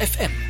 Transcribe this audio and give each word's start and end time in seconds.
FM 0.00 0.45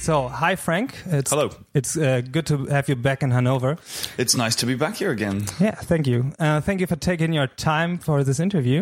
So, 0.00 0.28
hi 0.28 0.56
Frank. 0.56 0.94
It's, 1.04 1.30
Hello. 1.30 1.50
It's 1.74 1.94
uh, 1.94 2.22
good 2.22 2.46
to 2.46 2.64
have 2.66 2.88
you 2.88 2.96
back 2.96 3.22
in 3.22 3.30
Hanover. 3.32 3.76
It's 4.16 4.34
nice 4.34 4.56
to 4.56 4.66
be 4.66 4.74
back 4.74 4.96
here 4.96 5.10
again. 5.10 5.44
Yeah, 5.60 5.74
thank 5.74 6.06
you. 6.06 6.32
Uh, 6.38 6.62
thank 6.62 6.80
you 6.80 6.86
for 6.86 6.96
taking 6.96 7.34
your 7.34 7.48
time 7.48 7.98
for 7.98 8.24
this 8.24 8.40
interview. 8.40 8.80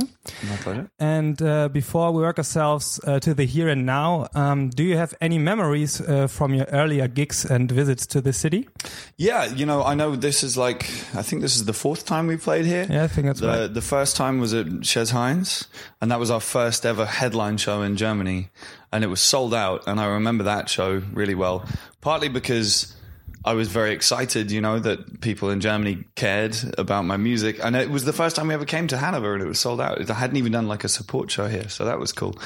My 0.48 0.56
pleasure. 0.58 0.88
And 1.00 1.42
uh, 1.42 1.70
before 1.70 2.12
we 2.12 2.22
work 2.22 2.38
ourselves 2.38 3.00
uh, 3.04 3.18
to 3.18 3.34
the 3.34 3.46
here 3.46 3.68
and 3.68 3.84
now, 3.84 4.28
um, 4.36 4.70
do 4.70 4.84
you 4.84 4.96
have 4.96 5.12
any 5.20 5.38
memories 5.38 6.00
uh, 6.00 6.28
from 6.28 6.54
your 6.54 6.66
earlier 6.66 7.08
gigs 7.08 7.44
and 7.44 7.70
visits 7.70 8.06
to 8.06 8.20
the 8.20 8.32
city? 8.32 8.68
Yeah, 9.16 9.46
you 9.46 9.66
know, 9.66 9.82
I 9.82 9.96
know 9.96 10.14
this 10.14 10.44
is 10.44 10.56
like, 10.56 10.84
I 11.16 11.22
think 11.22 11.42
this 11.42 11.56
is 11.56 11.64
the 11.64 11.72
fourth 11.72 12.06
time 12.06 12.28
we 12.28 12.36
played 12.36 12.64
here. 12.64 12.86
Yeah, 12.88 13.02
I 13.02 13.08
think 13.08 13.26
that's 13.26 13.40
the, 13.40 13.48
right. 13.48 13.74
The 13.74 13.82
first 13.82 14.14
time 14.14 14.38
was 14.38 14.54
at 14.54 14.86
Chez 14.86 15.10
Heinz, 15.10 15.66
and 16.00 16.12
that 16.12 16.20
was 16.20 16.30
our 16.30 16.38
first 16.38 16.86
ever 16.86 17.06
headline 17.06 17.56
show 17.56 17.82
in 17.82 17.96
Germany, 17.96 18.50
and 18.92 19.04
it 19.04 19.08
was 19.08 19.20
sold 19.20 19.54
out, 19.54 19.86
and 19.86 20.00
I 20.00 20.06
remember 20.06 20.44
that 20.44 20.68
show 20.68 21.02
really 21.12 21.34
well, 21.34 21.64
partly 22.00 22.28
because 22.28 22.94
I 23.44 23.54
was 23.54 23.68
very 23.68 23.92
excited, 23.92 24.50
you 24.50 24.60
know, 24.60 24.78
that 24.78 25.20
people 25.20 25.50
in 25.50 25.60
Germany 25.60 26.04
cared 26.16 26.56
about 26.76 27.04
my 27.04 27.16
music, 27.16 27.58
and 27.62 27.76
it 27.76 27.90
was 27.90 28.04
the 28.04 28.12
first 28.12 28.36
time 28.36 28.48
we 28.48 28.54
ever 28.54 28.64
came 28.64 28.88
to 28.88 28.96
Hanover, 28.96 29.34
and 29.34 29.42
it 29.42 29.46
was 29.46 29.60
sold 29.60 29.80
out. 29.80 30.10
I 30.10 30.14
hadn't 30.14 30.36
even 30.36 30.52
done 30.52 30.68
like 30.68 30.84
a 30.84 30.88
support 30.88 31.30
show 31.30 31.46
here, 31.46 31.68
so 31.68 31.84
that 31.84 31.98
was 31.98 32.12
cool. 32.12 32.38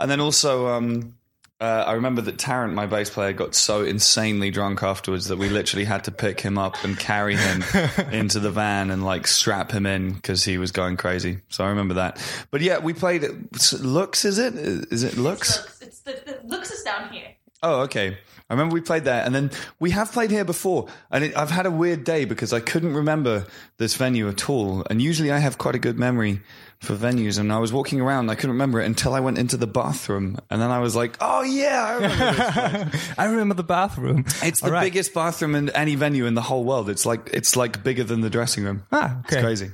And 0.00 0.10
then 0.10 0.20
also, 0.20 0.68
um, 0.68 1.14
uh, 1.60 1.84
I 1.86 1.94
remember 1.94 2.22
that 2.22 2.38
Tarrant, 2.38 2.72
my 2.72 2.86
bass 2.86 3.10
player, 3.10 3.32
got 3.32 3.54
so 3.54 3.82
insanely 3.82 4.50
drunk 4.50 4.82
afterwards 4.82 5.26
that 5.26 5.38
we 5.38 5.48
literally 5.48 5.84
had 5.84 6.04
to 6.04 6.12
pick 6.12 6.40
him 6.40 6.56
up 6.56 6.82
and 6.84 6.96
carry 6.96 7.34
him 7.34 7.64
into 8.12 8.38
the 8.38 8.50
van 8.50 8.90
and 8.90 9.04
like 9.04 9.26
strap 9.26 9.72
him 9.72 9.84
in 9.84 10.12
because 10.12 10.44
he 10.44 10.56
was 10.56 10.70
going 10.70 10.96
crazy. 10.96 11.38
So 11.48 11.64
I 11.64 11.70
remember 11.70 11.94
that. 11.94 12.24
But 12.52 12.60
yeah, 12.60 12.78
we 12.78 12.94
played 12.94 13.24
it. 13.24 13.34
Lux, 13.80 14.24
is 14.24 14.38
it? 14.38 14.54
Is 14.54 15.02
it 15.02 15.16
Lux? 15.16 15.58
Looks, 15.58 15.82
it's 15.82 16.00
the, 16.00 16.22
the 16.24 16.46
looks 16.46 16.70
is 16.70 16.77
down 16.90 17.12
here. 17.12 17.28
Oh, 17.62 17.80
okay. 17.82 18.16
I 18.50 18.54
remember 18.54 18.74
we 18.74 18.80
played 18.80 19.04
there, 19.04 19.22
and 19.24 19.34
then 19.34 19.50
we 19.80 19.90
have 19.90 20.12
played 20.12 20.30
here 20.30 20.44
before. 20.44 20.86
And 21.10 21.24
it, 21.24 21.36
I've 21.36 21.50
had 21.50 21.66
a 21.66 21.70
weird 21.70 22.04
day 22.04 22.24
because 22.24 22.52
I 22.52 22.60
couldn't 22.60 22.94
remember 22.94 23.46
this 23.78 23.96
venue 23.96 24.28
at 24.28 24.48
all. 24.48 24.84
And 24.88 25.02
usually 25.02 25.32
I 25.32 25.38
have 25.38 25.58
quite 25.58 25.74
a 25.74 25.78
good 25.78 25.98
memory 25.98 26.40
for 26.78 26.94
venues. 26.94 27.38
And 27.38 27.52
I 27.52 27.58
was 27.58 27.72
walking 27.72 28.00
around, 28.00 28.20
and 28.20 28.30
I 28.30 28.36
couldn't 28.36 28.52
remember 28.52 28.80
it 28.80 28.86
until 28.86 29.12
I 29.12 29.20
went 29.20 29.38
into 29.38 29.56
the 29.56 29.66
bathroom, 29.66 30.38
and 30.50 30.62
then 30.62 30.70
I 30.70 30.78
was 30.78 30.94
like, 30.96 31.16
"Oh 31.20 31.42
yeah, 31.42 31.84
I 31.84 31.94
remember 31.94 32.32
this 32.32 32.90
place." 32.92 33.10
I 33.18 33.24
remember 33.26 33.54
the 33.54 33.64
bathroom. 33.64 34.24
It's 34.42 34.60
the 34.60 34.66
All 34.66 34.72
right. 34.72 34.84
biggest 34.84 35.12
bathroom 35.12 35.54
in 35.56 35.68
any 35.70 35.96
venue 35.96 36.24
in 36.26 36.34
the 36.34 36.42
whole 36.42 36.64
world. 36.64 36.88
It's 36.88 37.04
like 37.04 37.28
it's 37.32 37.56
like 37.56 37.82
bigger 37.82 38.04
than 38.04 38.20
the 38.20 38.30
dressing 38.30 38.62
room. 38.64 38.84
Ah, 38.92 39.18
okay. 39.26 39.36
It's 39.36 39.44
crazy. 39.44 39.70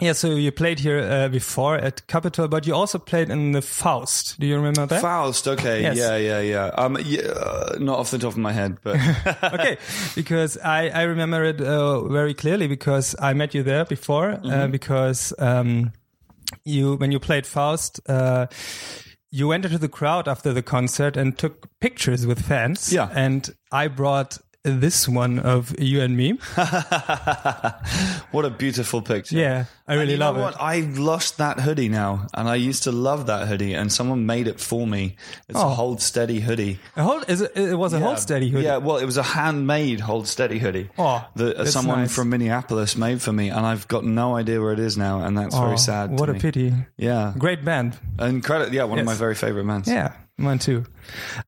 Yeah, 0.00 0.14
so 0.14 0.30
you 0.34 0.50
played 0.50 0.80
here 0.80 0.98
uh, 0.98 1.28
before 1.28 1.76
at 1.76 2.04
Capitol, 2.08 2.48
but 2.48 2.66
you 2.66 2.74
also 2.74 2.98
played 2.98 3.30
in 3.30 3.52
the 3.52 3.62
Faust. 3.62 4.38
Do 4.40 4.46
you 4.46 4.56
remember 4.56 4.84
that? 4.86 5.00
Faust, 5.00 5.46
okay, 5.46 5.82
Yes. 5.82 5.96
yeah, 5.96 6.16
yeah, 6.16 6.40
yeah. 6.40 6.64
Um, 6.76 6.98
yeah, 7.04 7.20
uh, 7.22 7.76
not 7.78 8.00
off 8.00 8.10
the 8.10 8.18
top 8.18 8.32
of 8.32 8.38
my 8.38 8.50
head, 8.52 8.78
but 8.82 8.96
okay, 9.54 9.76
because 10.16 10.58
I, 10.58 10.88
I 10.88 11.02
remember 11.02 11.44
it 11.44 11.60
uh, 11.60 12.02
very 12.08 12.34
clearly 12.34 12.66
because 12.66 13.14
I 13.20 13.32
met 13.34 13.54
you 13.54 13.62
there 13.62 13.84
before. 13.84 14.30
Uh, 14.32 14.38
Mm-hmm. 14.42 14.70
because 14.72 15.32
um, 15.38 15.92
you 16.64 16.96
when 16.96 17.12
you 17.12 17.20
played 17.20 17.46
Faust, 17.46 18.00
uh, 18.08 18.46
you 19.30 19.46
went 19.48 19.64
into 19.64 19.78
the 19.78 19.88
crowd 19.88 20.26
after 20.26 20.52
the 20.52 20.62
concert 20.62 21.16
and 21.16 21.38
took 21.38 21.68
pictures 21.80 22.26
with 22.26 22.40
fans. 22.44 22.92
Yeah. 22.92 23.08
and 23.14 23.48
I 23.70 23.86
brought 23.88 24.38
this 24.64 25.08
one 25.08 25.38
of 25.40 25.74
you 25.80 26.00
and 26.02 26.16
me. 26.16 26.32
what 28.30 28.44
a 28.44 28.50
beautiful 28.50 29.02
picture. 29.02 29.36
Yeah, 29.36 29.64
I 29.88 29.94
really 29.94 30.16
love 30.16 30.36
it. 30.38 30.54
I've 30.60 30.98
lost 30.98 31.38
that 31.38 31.60
hoodie 31.60 31.88
now, 31.88 32.26
and 32.34 32.48
I 32.48 32.54
used 32.56 32.84
to 32.84 32.92
love 32.92 33.26
that 33.26 33.48
hoodie, 33.48 33.74
and 33.74 33.92
someone 33.92 34.24
made 34.26 34.46
it 34.46 34.60
for 34.60 34.86
me. 34.86 35.16
It's 35.48 35.58
Oh. 35.58 35.66
a 35.66 35.70
Hold 35.70 36.00
Steady 36.00 36.40
hoodie. 36.40 36.78
A 36.96 37.02
hold, 37.02 37.28
is 37.28 37.40
it, 37.40 37.56
it 37.56 37.74
was 37.76 37.92
a 37.92 37.98
hold 38.00 38.18
steady 38.18 38.50
hoodie. 38.50 38.64
Yeah, 38.64 38.76
well, 38.78 38.98
it 38.98 39.04
was 39.04 39.16
a 39.16 39.22
handmade 39.22 40.00
Hold 40.00 40.26
Steady 40.28 40.58
hoodie 40.58 40.90
Oh, 40.98 41.26
that 41.36 41.66
someone 41.68 42.00
nice. 42.00 42.14
from 42.14 42.30
Minneapolis 42.30 42.96
made 42.96 43.20
for 43.20 43.32
me, 43.32 43.48
and 43.50 43.66
I've 43.66 43.88
got 43.88 44.04
no 44.04 44.36
idea 44.36 44.60
where 44.60 44.72
it 44.72 44.78
is 44.80 44.96
now, 44.96 45.20
and 45.22 45.36
that's 45.36 45.54
Oh, 45.54 45.64
very 45.66 45.78
sad. 45.78 46.10
to 46.10 46.16
What 46.16 46.28
a 46.28 46.34
me. 46.34 46.38
pity. 46.40 46.72
Yeah, 46.96 47.32
Great 47.36 47.64
band. 47.64 47.98
and 48.18 48.42
credit. 48.44 48.72
Yeah, 48.72 48.84
one 48.84 48.98
of 48.98 49.04
my 49.06 49.14
very 49.14 49.34
favorite 49.34 49.66
bands. 49.66 49.88
Yeah, 49.88 50.12
mine 50.38 50.58
too. 50.58 50.84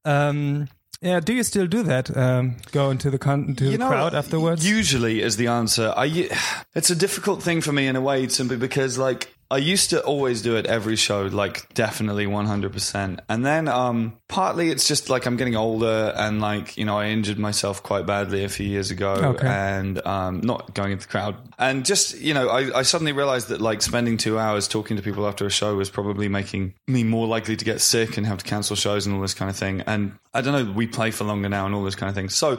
Um, 0.04 0.68
yeah, 1.04 1.20
do 1.20 1.34
you 1.34 1.42
still 1.42 1.66
do 1.66 1.82
that? 1.82 2.16
Um, 2.16 2.56
go 2.72 2.90
into 2.90 3.10
the 3.10 3.18
con- 3.18 3.54
to 3.56 3.76
the 3.76 3.76
crowd 3.76 4.14
afterwards? 4.14 4.66
Usually 4.66 5.20
is 5.20 5.36
the 5.36 5.48
answer. 5.48 5.92
I, 5.96 6.30
it's 6.74 6.88
a 6.88 6.96
difficult 6.96 7.42
thing 7.42 7.60
for 7.60 7.72
me 7.72 7.86
in 7.86 7.94
a 7.94 8.00
way, 8.00 8.26
simply 8.28 8.56
because 8.56 8.96
like 8.96 9.33
I 9.50 9.58
used 9.58 9.90
to 9.90 10.02
always 10.02 10.42
do 10.42 10.56
it 10.56 10.66
every 10.66 10.96
show, 10.96 11.22
like 11.26 11.72
definitely 11.74 12.26
100%. 12.26 13.20
And 13.28 13.44
then, 13.46 13.68
um, 13.68 14.16
partly 14.28 14.70
it's 14.70 14.88
just 14.88 15.10
like 15.10 15.26
I'm 15.26 15.36
getting 15.36 15.54
older 15.56 16.12
and 16.16 16.40
like, 16.40 16.76
you 16.76 16.84
know, 16.84 16.98
I 16.98 17.08
injured 17.08 17.38
myself 17.38 17.82
quite 17.82 18.06
badly 18.06 18.44
a 18.44 18.48
few 18.48 18.66
years 18.66 18.90
ago 18.90 19.12
Okay. 19.12 19.46
and, 19.46 20.04
um, 20.06 20.40
not 20.42 20.74
going 20.74 20.92
into 20.92 21.06
the 21.06 21.10
crowd. 21.10 21.36
And 21.58 21.84
just, 21.84 22.18
you 22.20 22.34
know, 22.34 22.48
I, 22.48 22.78
I 22.78 22.82
suddenly 22.82 23.12
realized 23.12 23.48
that 23.48 23.60
like 23.60 23.82
spending 23.82 24.16
two 24.16 24.38
hours 24.38 24.66
talking 24.66 24.96
to 24.96 25.02
people 25.02 25.26
after 25.26 25.46
a 25.46 25.50
show 25.50 25.74
was 25.76 25.90
probably 25.90 26.28
making 26.28 26.74
me 26.88 27.04
more 27.04 27.26
likely 27.26 27.56
to 27.56 27.64
get 27.64 27.80
sick 27.80 28.16
and 28.16 28.26
have 28.26 28.38
to 28.38 28.44
cancel 28.44 28.76
shows 28.76 29.06
and 29.06 29.14
all 29.14 29.22
this 29.22 29.34
kind 29.34 29.50
of 29.50 29.56
thing. 29.56 29.82
And 29.82 30.12
I 30.32 30.40
don't 30.40 30.52
know, 30.66 30.72
we 30.72 30.86
play 30.86 31.10
for 31.10 31.24
longer 31.24 31.48
now 31.48 31.66
and 31.66 31.74
all 31.74 31.84
this 31.84 31.94
kind 31.94 32.08
of 32.08 32.14
thing. 32.16 32.28
So, 32.28 32.58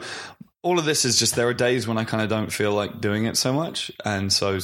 all 0.62 0.80
of 0.80 0.84
this 0.84 1.04
is 1.04 1.16
just 1.16 1.36
there 1.36 1.46
are 1.46 1.54
days 1.54 1.86
when 1.86 1.96
I 1.96 2.02
kind 2.02 2.22
of 2.24 2.28
don't 2.28 2.50
feel 2.52 2.72
like 2.72 3.00
doing 3.00 3.26
it 3.26 3.36
so 3.36 3.52
much, 3.52 3.92
and 4.04 4.32
so 4.32 4.58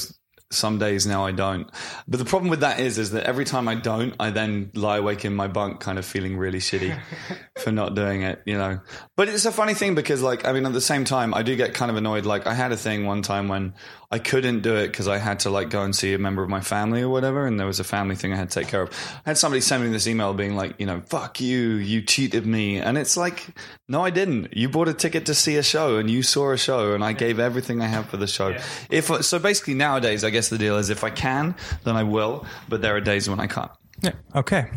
some 0.53 0.77
days 0.77 1.05
now 1.05 1.25
I 1.25 1.31
don't. 1.31 1.69
But 2.07 2.19
the 2.19 2.25
problem 2.25 2.49
with 2.49 2.61
that 2.61 2.79
is, 2.79 2.97
is 2.97 3.11
that 3.11 3.25
every 3.25 3.45
time 3.45 3.67
I 3.67 3.75
don't, 3.75 4.15
I 4.19 4.29
then 4.29 4.71
lie 4.73 4.97
awake 4.97 5.25
in 5.25 5.35
my 5.35 5.47
bunk, 5.47 5.79
kind 5.79 5.97
of 5.99 6.05
feeling 6.05 6.37
really 6.37 6.59
shitty 6.59 6.97
for 7.59 7.71
not 7.71 7.95
doing 7.95 8.23
it, 8.23 8.41
you 8.45 8.57
know. 8.57 8.79
But 9.15 9.29
it's 9.29 9.45
a 9.45 9.51
funny 9.51 9.73
thing 9.73 9.95
because, 9.95 10.21
like, 10.21 10.45
I 10.45 10.53
mean, 10.53 10.65
at 10.65 10.73
the 10.73 10.81
same 10.81 11.05
time, 11.05 11.33
I 11.33 11.43
do 11.43 11.55
get 11.55 11.73
kind 11.73 11.91
of 11.91 11.97
annoyed. 11.97 12.25
Like, 12.25 12.47
I 12.47 12.53
had 12.53 12.71
a 12.71 12.77
thing 12.77 13.05
one 13.05 13.21
time 13.21 13.47
when 13.47 13.73
I 14.13 14.19
couldn't 14.19 14.59
do 14.59 14.75
it 14.75 14.89
because 14.89 15.07
I 15.07 15.17
had 15.17 15.39
to 15.39 15.49
like 15.49 15.71
go 15.71 15.81
and 15.81 15.95
see 15.95 16.13
a 16.13 16.19
member 16.19 16.43
of 16.43 16.49
my 16.49 16.61
family 16.61 17.01
or 17.01 17.09
whatever, 17.09 17.47
and 17.47 17.59
there 17.59 17.65
was 17.65 17.79
a 17.79 17.83
family 17.83 18.15
thing 18.15 18.31
I 18.31 18.35
had 18.35 18.51
to 18.51 18.59
take 18.59 18.67
care 18.67 18.83
of. 18.83 18.91
I 19.25 19.29
had 19.31 19.39
somebody 19.39 19.59
send 19.59 19.83
me 19.83 19.89
this 19.89 20.05
email 20.05 20.35
being 20.35 20.55
like, 20.55 20.75
you 20.77 20.85
know, 20.85 21.01
fuck 21.01 21.41
you, 21.41 21.77
you 21.77 22.03
cheated 22.03 22.45
me, 22.45 22.77
and 22.77 22.95
it's 22.95 23.17
like, 23.17 23.47
no, 23.87 24.05
I 24.05 24.11
didn't. 24.11 24.55
You 24.55 24.69
bought 24.69 24.87
a 24.87 24.93
ticket 24.93 25.25
to 25.25 25.33
see 25.33 25.55
a 25.55 25.63
show, 25.63 25.97
and 25.97 26.11
you 26.11 26.21
saw 26.21 26.51
a 26.51 26.57
show, 26.57 26.93
and 26.93 27.03
I 27.03 27.13
gave 27.13 27.39
everything 27.39 27.81
I 27.81 27.87
have 27.87 28.05
for 28.05 28.17
the 28.17 28.27
show. 28.27 28.55
If 28.91 29.07
so, 29.25 29.39
basically 29.39 29.73
nowadays, 29.73 30.23
I 30.23 30.29
guess 30.29 30.49
the 30.49 30.59
deal 30.59 30.77
is 30.77 30.91
if 30.91 31.03
I 31.03 31.09
can, 31.09 31.55
then 31.83 31.95
I 31.95 32.03
will, 32.03 32.45
but 32.69 32.83
there 32.83 32.95
are 32.95 33.01
days 33.01 33.27
when 33.27 33.39
I 33.39 33.47
can't. 33.47 33.71
Yeah. 34.03 34.11
Okay. 34.35 34.69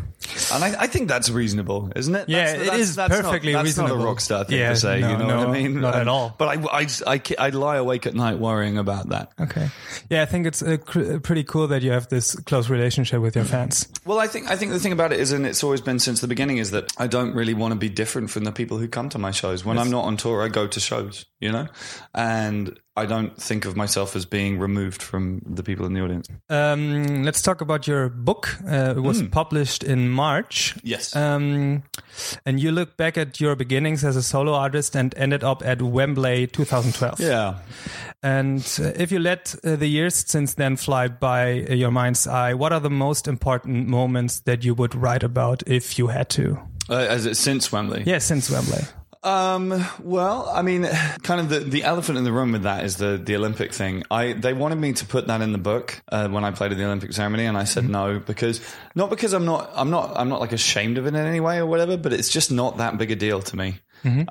And 0.51 0.63
I, 0.63 0.83
I 0.83 0.87
think 0.87 1.07
that's 1.07 1.29
reasonable, 1.29 1.91
isn't 1.95 2.13
it? 2.15 2.27
Yeah, 2.27 2.45
that's, 2.45 2.61
it 2.61 2.65
that's, 2.65 2.77
is 2.79 2.95
that's 2.95 3.15
perfectly 3.21 3.53
not, 3.53 3.59
that's 3.59 3.77
reasonable. 3.77 3.97
not 3.97 4.03
a 4.03 4.07
rock 4.07 4.19
star 4.19 4.43
thing 4.45 4.57
Yeah, 4.57 4.69
to 4.69 4.75
say, 4.75 5.01
no, 5.01 5.11
you 5.11 5.17
know 5.17 5.27
no, 5.27 5.37
what 5.39 5.49
I 5.49 5.51
mean? 5.51 5.81
not 5.81 5.95
at 5.95 6.07
all. 6.07 6.33
But 6.37 6.57
I, 6.57 6.79
I, 6.81 6.87
I, 7.05 7.21
I 7.37 7.49
lie 7.49 7.77
awake 7.77 8.07
at 8.07 8.15
night 8.15 8.39
worrying 8.39 8.77
about 8.77 9.09
that. 9.09 9.31
Okay. 9.39 9.69
Yeah, 10.09 10.23
I 10.23 10.25
think 10.25 10.47
it's 10.47 10.63
uh, 10.63 10.77
cr- 10.77 11.17
pretty 11.19 11.43
cool 11.43 11.67
that 11.67 11.83
you 11.83 11.91
have 11.91 12.07
this 12.09 12.35
close 12.35 12.69
relationship 12.69 13.21
with 13.21 13.35
your 13.35 13.45
fans. 13.45 13.87
Well, 14.05 14.19
I 14.19 14.27
think 14.27 14.49
I 14.49 14.55
think 14.55 14.71
the 14.71 14.79
thing 14.79 14.91
about 14.91 15.13
it 15.13 15.19
is, 15.19 15.31
and 15.31 15.45
it's 15.45 15.63
always 15.63 15.81
been 15.81 15.99
since 15.99 16.21
the 16.21 16.27
beginning, 16.27 16.57
is 16.57 16.71
that 16.71 16.91
I 16.97 17.07
don't 17.07 17.33
really 17.33 17.53
want 17.53 17.73
to 17.73 17.79
be 17.79 17.89
different 17.89 18.29
from 18.29 18.43
the 18.43 18.51
people 18.51 18.77
who 18.77 18.87
come 18.87 19.09
to 19.09 19.17
my 19.17 19.31
shows. 19.31 19.63
When 19.63 19.77
I'm 19.77 19.91
not 19.91 20.05
on 20.05 20.17
tour, 20.17 20.43
I 20.43 20.47
go 20.47 20.67
to 20.67 20.79
shows, 20.79 21.25
you 21.39 21.51
know, 21.51 21.67
and 22.13 22.77
I 22.97 23.05
don't 23.05 23.39
think 23.39 23.65
of 23.65 23.75
myself 23.75 24.15
as 24.15 24.25
being 24.25 24.57
removed 24.57 25.03
from 25.03 25.43
the 25.45 25.61
people 25.61 25.85
in 25.85 25.93
the 25.93 26.01
audience. 26.01 26.27
Um, 26.49 27.23
let's 27.23 27.43
talk 27.43 27.61
about 27.61 27.85
your 27.85 28.09
book. 28.09 28.57
Uh, 28.67 28.95
it 28.97 29.01
was 29.01 29.21
published 29.21 29.83
in 29.83 30.09
March. 30.09 30.75
Yes. 30.81 31.15
Um, 31.15 31.83
and 32.43 32.59
you 32.59 32.71
look 32.71 32.97
back 32.97 33.15
at 33.15 33.39
your 33.39 33.55
beginnings 33.55 34.03
as 34.03 34.15
a 34.15 34.23
solo 34.23 34.53
artist 34.53 34.95
and 34.95 35.13
ended 35.15 35.43
up 35.43 35.63
at 35.63 35.79
Wembley 35.79 36.47
2012. 36.47 37.19
Yeah. 37.19 37.59
And 38.23 38.61
uh, 38.79 38.91
if 38.95 39.11
you 39.11 39.19
let 39.19 39.53
uh, 39.63 39.75
the 39.75 39.87
years 39.87 40.15
since 40.15 40.55
then 40.55 40.75
fly 40.75 41.07
by 41.07 41.67
uh, 41.69 41.75
your 41.75 41.91
mind's 41.91 42.25
eye, 42.25 42.55
what 42.55 42.73
are 42.73 42.79
the 42.79 42.89
most 42.89 43.27
important 43.27 43.87
moments 43.87 44.39
that 44.41 44.63
you 44.63 44.73
would 44.73 44.95
write 44.95 45.21
about 45.21 45.61
if 45.67 45.99
you 45.99 46.07
had 46.07 46.29
to? 46.31 46.57
Uh, 46.89 46.95
as 46.95 47.27
it 47.27 47.37
since 47.37 47.71
Wembley. 47.71 48.01
Yeah, 48.07 48.17
since 48.17 48.49
Wembley. 48.49 48.81
Um, 49.23 49.85
well, 50.01 50.49
I 50.53 50.61
mean, 50.61 50.83
kind 51.23 51.41
of 51.41 51.49
the, 51.49 51.59
the 51.59 51.83
elephant 51.83 52.17
in 52.17 52.23
the 52.23 52.31
room 52.31 52.51
with 52.51 52.63
that 52.63 52.83
is 52.83 52.97
the, 52.97 53.21
the 53.23 53.35
Olympic 53.35 53.73
thing. 53.73 54.03
I, 54.09 54.33
they 54.33 54.53
wanted 54.53 54.75
me 54.77 54.93
to 54.93 55.05
put 55.05 55.27
that 55.27 55.41
in 55.41 55.51
the 55.51 55.57
book, 55.57 56.01
uh, 56.09 56.27
when 56.29 56.43
I 56.43 56.51
played 56.51 56.71
at 56.71 56.77
the 56.77 56.85
Olympic 56.85 57.13
ceremony 57.13 57.45
and 57.45 57.57
I 57.57 57.63
said 57.65 57.87
no 57.89 58.19
because, 58.19 58.61
not 58.95 59.09
because 59.09 59.33
I'm 59.33 59.45
not, 59.45 59.71
I'm 59.75 59.89
not, 59.89 60.13
I'm 60.15 60.29
not 60.29 60.39
like 60.39 60.51
ashamed 60.51 60.97
of 60.97 61.05
it 61.05 61.09
in 61.09 61.15
any 61.15 61.39
way 61.39 61.57
or 61.57 61.65
whatever, 61.65 61.97
but 61.97 62.13
it's 62.13 62.29
just 62.29 62.51
not 62.51 62.77
that 62.77 62.97
big 62.97 63.11
a 63.11 63.15
deal 63.15 63.41
to 63.41 63.55
me. 63.57 63.79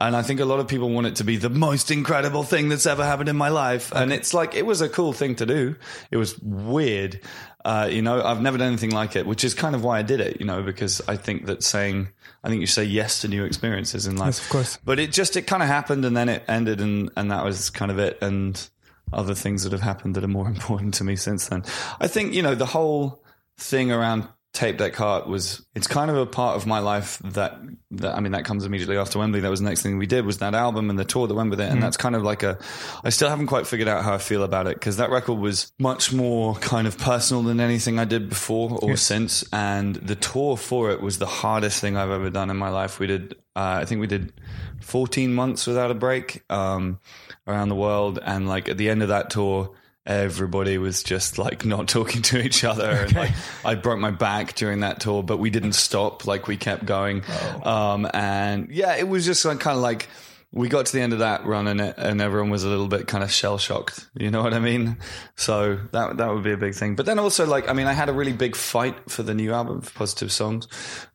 And 0.01 0.17
I 0.17 0.23
think 0.23 0.41
a 0.41 0.45
lot 0.45 0.61
of 0.61 0.69
people 0.69 0.89
want 0.91 1.09
it 1.09 1.17
to 1.17 1.25
be 1.25 1.37
the 1.37 1.51
most 1.51 1.91
incredible 1.91 2.45
thing 2.45 2.69
that's 2.69 2.87
ever 2.87 3.05
happened 3.05 3.29
in 3.29 3.37
my 3.37 3.49
life. 3.49 3.93
And 3.93 4.13
it's 4.13 4.33
like, 4.33 4.55
it 4.55 4.65
was 4.65 4.81
a 4.81 4.89
cool 4.89 5.13
thing 5.13 5.35
to 5.37 5.45
do. 5.45 5.75
It 6.11 6.17
was 6.17 6.39
weird. 6.39 7.21
Uh, 7.67 7.89
you 7.91 8.01
know, 8.01 8.23
I've 8.23 8.41
never 8.41 8.59
done 8.59 8.69
anything 8.69 8.93
like 8.93 9.17
it, 9.17 9.27
which 9.27 9.43
is 9.43 9.53
kind 9.53 9.75
of 9.75 9.83
why 9.83 9.99
I 9.99 10.03
did 10.03 10.21
it, 10.21 10.39
you 10.39 10.47
know, 10.47 10.63
because 10.63 11.03
I 11.09 11.17
think 11.17 11.47
that 11.47 11.65
saying, 11.65 12.07
I 12.45 12.49
think 12.49 12.61
you 12.61 12.69
say 12.69 12.85
yes 12.85 13.23
to 13.23 13.29
new 13.29 13.43
experiences 13.43 14.07
in 14.07 14.17
life. 14.17 14.29
Yes, 14.29 14.45
of 14.45 14.49
course. 14.51 14.79
But 14.85 15.01
it 15.01 15.11
just, 15.11 15.37
it 15.37 15.49
kind 15.49 15.65
of 15.65 15.69
happened 15.69 16.05
and 16.05 16.17
then 16.17 16.29
it 16.29 16.45
ended 16.47 16.81
and, 16.81 17.11
and 17.17 17.33
that 17.33 17.45
was 17.45 17.71
kind 17.71 17.91
of 17.91 17.99
it. 17.99 18.23
And 18.23 18.71
other 19.13 19.35
things 19.35 19.65
that 19.65 19.73
have 19.73 19.81
happened 19.81 20.15
that 20.15 20.23
are 20.23 20.29
more 20.29 20.47
important 20.57 20.95
to 20.95 21.05
me 21.05 21.17
since 21.17 21.49
then. 21.49 21.65
I 21.99 22.07
think, 22.07 22.35
you 22.35 22.43
know, 22.43 22.55
the 22.55 22.67
whole 22.67 23.25
thing 23.59 23.91
around 23.91 24.29
Tape 24.57 24.79
Deck 24.79 24.97
Heart 24.97 25.27
was 25.27 25.67
it's 25.75 25.87
kind 25.87 26.11
of 26.11 26.17
a 26.17 26.25
part 26.25 26.57
of 26.57 26.67
my 26.67 26.79
life 26.79 27.19
that 27.19 27.61
that 27.91 28.15
I 28.15 28.21
mean 28.21 28.33
that 28.33 28.47
comes 28.47 28.65
immediately 28.65 28.97
after 28.97 29.19
Wembley. 29.19 29.41
That 29.41 29.51
was 29.51 29.61
the 29.61 29.69
next 29.69 29.83
thing 29.83 29.99
we 29.99 30.07
did 30.07 30.25
was 30.25 30.39
that 30.39 30.55
album 30.55 30.89
and 30.89 30.99
the 30.99 31.05
tour 31.05 31.27
that 31.27 31.35
went 31.35 31.51
with 31.51 31.61
it, 31.61 31.71
and 31.71 31.83
that's 31.83 31.99
kind 31.99 32.17
of 32.17 32.23
like 32.23 32.43
a. 32.43 32.59
I 33.05 33.11
still 33.11 33.29
haven't 33.29 33.49
quite 33.49 33.67
figured 33.67 33.87
out 33.87 34.03
how 34.03 34.15
I 34.15 34.19
feel 34.19 34.43
about 34.43 34.67
it 34.67 34.77
because 34.77 34.97
that 34.97 35.11
record 35.11 35.35
was 35.35 35.71
much 35.79 36.11
more 36.11 36.55
kind 36.55 36.87
of 36.87 36.97
personal 36.97 37.43
than 37.43 37.61
anything 37.61 37.99
I 37.99 38.07
did 38.07 38.31
before 38.31 38.79
or 38.81 38.97
since, 38.97 39.45
and 39.53 39.95
the 39.97 40.17
tour 40.17 40.57
for 40.57 40.91
it 40.91 41.03
was 41.03 41.19
the 41.19 41.27
hardest 41.27 41.83
thing 41.83 41.99
I've 41.99 42.11
ever 42.11 42.31
done 42.31 42.49
in 42.49 42.57
my 42.57 42.71
life. 42.71 42.99
We 42.99 43.09
did, 43.09 43.35
uh, 43.55 43.81
I 43.83 43.85
think 43.85 44.01
we 44.01 44.07
did 44.07 44.33
14 44.81 45.35
months 45.35 45.67
without 45.67 45.91
a 45.91 45.95
break 45.95 46.43
um, 46.49 46.99
around 47.47 47.69
the 47.69 47.75
world, 47.75 48.19
and 48.25 48.49
like 48.49 48.71
at 48.71 48.79
the 48.79 48.89
end 48.89 49.03
of 49.03 49.11
that 49.11 49.29
tour 49.29 49.75
everybody 50.07 50.79
was 50.79 51.03
just 51.03 51.39
like 51.39 51.65
not 51.65 51.89
talking 51.97 52.23
to 52.23 52.39
each 52.41 52.65
other. 52.65 52.91
And 52.91 53.15
like 53.15 53.33
i 53.65 53.75
broke 53.75 53.99
my 53.99 54.11
back 54.11 54.55
during 54.55 54.81
that 54.81 55.01
tour 55.01 55.23
but 55.23 55.39
we 55.39 55.51
didn't 55.51 55.73
stop. 55.73 56.27
Like 56.27 56.47
we 56.47 56.57
kept 56.57 56.87
going. 56.87 57.23
Um 57.63 58.09
and 58.13 58.71
yeah 58.71 58.97
it 58.97 59.09
was 59.09 59.25
just 59.25 59.45
like 59.45 59.61
kind 59.61 59.77
of 59.77 59.83
like 59.83 60.09
we 60.57 60.71
got 60.71 60.87
to 60.87 60.93
the 60.93 61.03
end 61.03 61.13
of 61.13 61.19
that 61.19 61.45
run 61.45 61.67
and, 61.69 61.83
it, 61.83 61.95
and 61.99 62.23
everyone 62.23 62.49
was 62.49 62.65
a 62.65 62.69
little 62.69 62.89
bit 62.89 63.07
kind 63.07 63.23
of 63.23 63.31
shell 63.31 63.59
shocked. 63.59 64.09
You 64.15 64.31
know 64.31 64.43
what 64.43 64.55
I 64.55 64.59
mean? 64.59 64.97
So 65.37 65.79
that 65.93 66.17
that 66.17 66.33
would 66.33 66.45
be 66.45 66.53
a 66.53 66.57
big 66.57 66.75
thing. 66.75 66.97
But 66.97 67.05
then 67.05 67.19
also, 67.19 67.47
like, 67.47 67.69
I 67.69 67.75
mean, 67.75 67.87
I 67.87 67.93
had 67.93 68.09
a 68.09 68.13
really 68.15 68.33
big 68.33 68.57
fight 68.57 69.11
for 69.11 69.23
the 69.23 69.35
new 69.35 69.53
album, 69.53 69.83
for 69.83 69.93
Positive 69.93 70.33
Songs. 70.33 70.67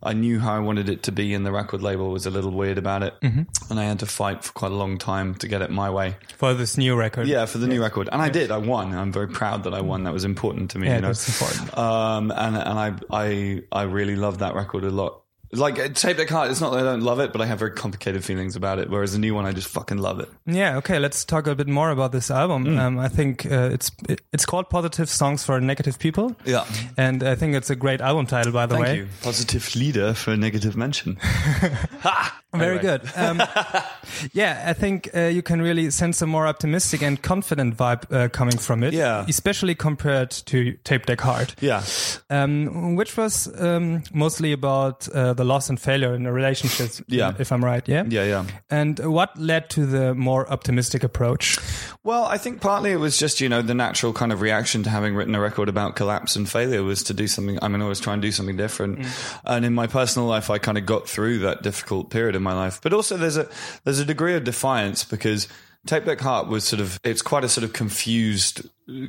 I 0.03 0.13
knew 0.13 0.39
how 0.39 0.53
I 0.53 0.59
wanted 0.59 0.89
it 0.89 1.01
to 1.03 1.11
be, 1.11 1.33
and 1.33 1.43
the 1.43 1.51
record 1.51 1.81
label 1.81 2.11
was 2.11 2.27
a 2.27 2.29
little 2.29 2.51
weird 2.51 2.77
about 2.77 3.01
it, 3.01 3.15
and 3.21 3.79
I 3.79 3.85
had 3.85 3.99
to 3.99 4.05
fight 4.05 4.43
for 4.43 4.53
quite 4.53 4.71
a 4.71 4.75
long 4.75 4.99
time 4.99 5.33
to 5.35 5.47
get 5.47 5.63
it 5.63 5.71
my 5.71 5.89
way. 5.89 6.17
for 6.37 6.53
this 6.53 6.77
new 6.77 6.95
record. 6.95 7.27
Yeah, 7.27 7.47
for 7.47 7.57
the 7.57 7.67
new 7.67 7.81
record, 7.81 8.09
and 8.11 8.21
I 8.21 8.29
did. 8.29 8.51
I 8.51 8.57
won. 8.57 8.93
I'm 8.93 9.11
very 9.11 9.27
proud 9.27 9.63
that 9.63 9.73
I 9.73 9.81
won. 9.81 10.03
That 10.03 10.13
was 10.13 10.23
important 10.23 10.69
to 10.71 10.79
me. 10.79 10.87
Yeah, 10.87 10.97
you 10.97 11.01
know? 11.01 11.07
that's 11.07 11.27
important. 11.27 11.75
Um, 11.75 12.29
and 12.29 12.55
and 12.55 12.79
I 12.79 12.93
I 13.09 13.63
I 13.71 13.83
really 13.83 14.15
love 14.15 14.37
that 14.39 14.53
record 14.53 14.83
a 14.83 14.91
lot. 14.91 15.20
Like 15.53 15.93
Tape 15.95 16.15
Deck 16.17 16.29
Heart, 16.29 16.49
it's 16.51 16.61
not 16.61 16.71
that 16.71 16.79
I 16.79 16.83
don't 16.83 17.01
love 17.01 17.19
it, 17.19 17.33
but 17.33 17.41
I 17.41 17.45
have 17.45 17.59
very 17.59 17.71
complicated 17.71 18.23
feelings 18.23 18.55
about 18.55 18.79
it. 18.79 18.89
Whereas 18.89 19.11
the 19.11 19.19
new 19.19 19.35
one, 19.35 19.45
I 19.45 19.51
just 19.51 19.67
fucking 19.67 19.97
love 19.97 20.19
it. 20.21 20.29
Yeah, 20.45 20.77
okay, 20.77 20.97
let's 20.97 21.25
talk 21.25 21.45
a 21.47 21.55
bit 21.55 21.67
more 21.67 21.89
about 21.89 22.13
this 22.13 22.31
album. 22.31 22.65
Mm. 22.65 22.79
Um, 22.79 22.99
I 22.99 23.09
think 23.09 23.45
uh, 23.45 23.69
it's 23.73 23.91
it, 24.07 24.21
it's 24.31 24.45
called 24.45 24.69
Positive 24.69 25.09
Songs 25.09 25.43
for 25.43 25.59
Negative 25.59 25.99
People. 25.99 26.35
Yeah. 26.45 26.65
And 26.97 27.21
I 27.23 27.35
think 27.35 27.55
it's 27.55 27.69
a 27.69 27.75
great 27.75 27.99
album 27.99 28.27
title, 28.27 28.53
by 28.53 28.65
the 28.65 28.75
Thank 28.75 28.85
way. 28.87 28.95
you. 28.97 29.07
Positive 29.23 29.75
leader 29.75 30.13
for 30.13 30.31
a 30.31 30.37
negative 30.37 30.77
mention. 30.77 31.17
ha! 31.21 32.37
Very 32.53 32.79
Anyway. 32.79 32.97
good. 32.99 33.09
Um, 33.15 33.41
yeah, 34.33 34.63
I 34.67 34.73
think 34.73 35.09
uh, 35.15 35.21
you 35.21 35.41
can 35.41 35.61
really 35.61 35.89
sense 35.89 36.21
a 36.21 36.27
more 36.27 36.47
optimistic 36.47 37.01
and 37.01 37.21
confident 37.21 37.77
vibe 37.77 38.11
uh, 38.13 38.27
coming 38.27 38.57
from 38.57 38.83
it. 38.83 38.93
Yeah. 38.93 39.25
Especially 39.27 39.73
compared 39.73 40.31
to 40.31 40.73
Tape 40.83 41.05
Deck 41.05 41.21
Heart, 41.21 41.55
Yeah. 41.61 41.81
um, 42.29 42.95
which 42.97 43.15
was 43.15 43.47
um, 43.61 44.03
mostly 44.13 44.51
about 44.51 45.07
uh, 45.15 45.33
the 45.41 45.47
loss 45.47 45.69
and 45.69 45.79
failure 45.79 46.13
in 46.13 46.21
the 46.21 46.31
relationships. 46.31 47.01
Yeah. 47.07 47.33
If 47.39 47.51
I'm 47.51 47.65
right. 47.65 47.87
Yeah. 47.87 48.03
Yeah, 48.07 48.25
yeah. 48.25 48.45
And 48.69 48.99
what 48.99 49.35
led 49.39 49.71
to 49.71 49.87
the 49.87 50.13
more 50.13 50.47
optimistic 50.51 51.03
approach? 51.03 51.57
Well, 52.03 52.25
I 52.25 52.37
think 52.37 52.61
partly 52.61 52.91
it 52.91 52.97
was 52.97 53.17
just, 53.17 53.41
you 53.41 53.49
know, 53.49 53.63
the 53.63 53.73
natural 53.73 54.13
kind 54.13 54.31
of 54.31 54.41
reaction 54.41 54.83
to 54.83 54.91
having 54.91 55.15
written 55.15 55.33
a 55.33 55.39
record 55.39 55.67
about 55.67 55.95
collapse 55.95 56.35
and 56.35 56.47
failure 56.47 56.83
was 56.83 57.01
to 57.03 57.15
do 57.15 57.25
something. 57.25 57.57
I 57.59 57.69
mean, 57.69 57.81
I 57.81 57.87
was 57.87 57.99
trying 57.99 58.21
to 58.21 58.27
do 58.27 58.31
something 58.31 58.55
different. 58.55 58.99
Mm. 58.99 59.39
And 59.45 59.65
in 59.65 59.73
my 59.73 59.87
personal 59.87 60.27
life, 60.27 60.51
I 60.51 60.59
kind 60.59 60.77
of 60.77 60.85
got 60.85 61.09
through 61.09 61.39
that 61.39 61.63
difficult 61.63 62.11
period 62.11 62.35
in 62.35 62.43
my 62.43 62.53
life. 62.53 62.79
But 62.83 62.93
also 62.93 63.17
there's 63.17 63.37
a, 63.37 63.49
there's 63.83 63.99
a 63.99 64.05
degree 64.05 64.35
of 64.35 64.43
defiance 64.43 65.03
because 65.03 65.47
Tape 65.87 66.05
Deck 66.05 66.19
Heart 66.19 66.47
was 66.47 66.63
sort 66.65 66.81
of, 66.81 66.99
it's 67.03 67.23
quite 67.23 67.43
a 67.43 67.49
sort 67.49 67.63
of 67.63 67.73
confused 67.73 68.61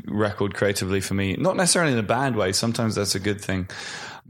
record 0.06 0.55
creatively 0.55 1.02
for 1.02 1.12
me. 1.12 1.37
Not 1.37 1.56
necessarily 1.56 1.93
in 1.93 1.99
a 1.99 2.02
bad 2.02 2.37
way. 2.37 2.52
Sometimes 2.52 2.94
that's 2.94 3.14
a 3.14 3.20
good 3.20 3.43
thing. 3.43 3.69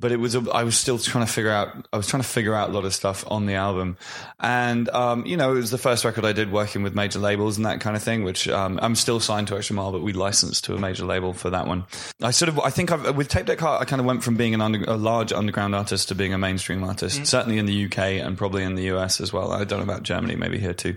But 0.03 0.11
it 0.11 0.19
was, 0.19 0.35
a, 0.35 0.41
I 0.53 0.65
was 0.65 0.77
still 0.77 0.99
trying 0.99 1.25
to 1.25 1.33
figure 1.33 1.53
out, 1.53 1.87
I 1.93 1.97
was 1.97 2.09
trying 2.09 2.23
to 2.23 2.29
figure 2.29 2.55
out 2.55 2.71
a 2.71 2.73
lot 2.73 2.85
of 2.85 2.93
stuff 2.93 3.25
on 3.29 3.47
the 3.47 3.55
album. 3.55 3.97
And, 4.41 4.89
um, 4.91 5.25
you 5.25 5.37
know, 5.37 5.53
it 5.53 5.55
was 5.55 5.71
the 5.71 5.79
first 5.79 6.05
record 6.05 6.25
I 6.25 6.33
did 6.33 6.51
working 6.51 6.83
with 6.83 6.95
major 6.95 7.21
labels 7.21 7.57
and 7.57 7.65
that 7.67 7.81
kind 7.81 7.97
of 7.97 8.03
thing, 8.03 8.25
which, 8.25 8.49
um, 8.49 8.81
I'm 8.83 8.97
still 8.97 9.21
signed 9.21 9.47
to 9.49 9.55
Xtra 9.55 9.73
Mile, 9.73 9.93
but 9.93 10.03
we 10.03 10.13
licensed 10.13 10.65
to 10.65 10.75
a 10.75 10.79
major 10.79 11.05
label 11.05 11.33
for 11.33 11.51
that 11.51 11.69
one. 11.69 11.85
I 12.21 12.33
sort 12.33 12.49
of, 12.49 12.59
I 12.59 12.71
think 12.71 12.91
I've, 12.91 13.17
with 13.17 13.29
Tape 13.29 13.47
Deck 13.47 13.61
Heart, 13.61 13.81
I 13.81 13.85
kind 13.85 14.01
of 14.01 14.07
went 14.07 14.25
from 14.25 14.37
being 14.37 14.55
an 14.55 14.61
under, 14.61 14.83
a 14.85 14.97
large 14.97 15.33
underground 15.33 15.77
artist 15.77 16.09
to 16.09 16.17
being 16.17 16.35
a 16.35 16.39
mainstream 16.39 16.83
artist, 16.83 17.25
certainly 17.25 17.59
in 17.59 17.67
the 17.67 17.85
UK 17.87 17.99
and 17.99 18.37
probably 18.37 18.65
in 18.65 18.75
the 18.75 18.91
US 18.95 19.21
as 19.21 19.33
well. 19.33 19.53
I 19.53 19.63
don't 19.63 19.79
know 19.79 19.85
about 19.85 20.03
Germany, 20.03 20.35
maybe 20.35 20.59
here 20.59 20.75
too. 20.75 20.97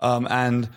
Um, 0.00 0.26
and, 0.28 0.68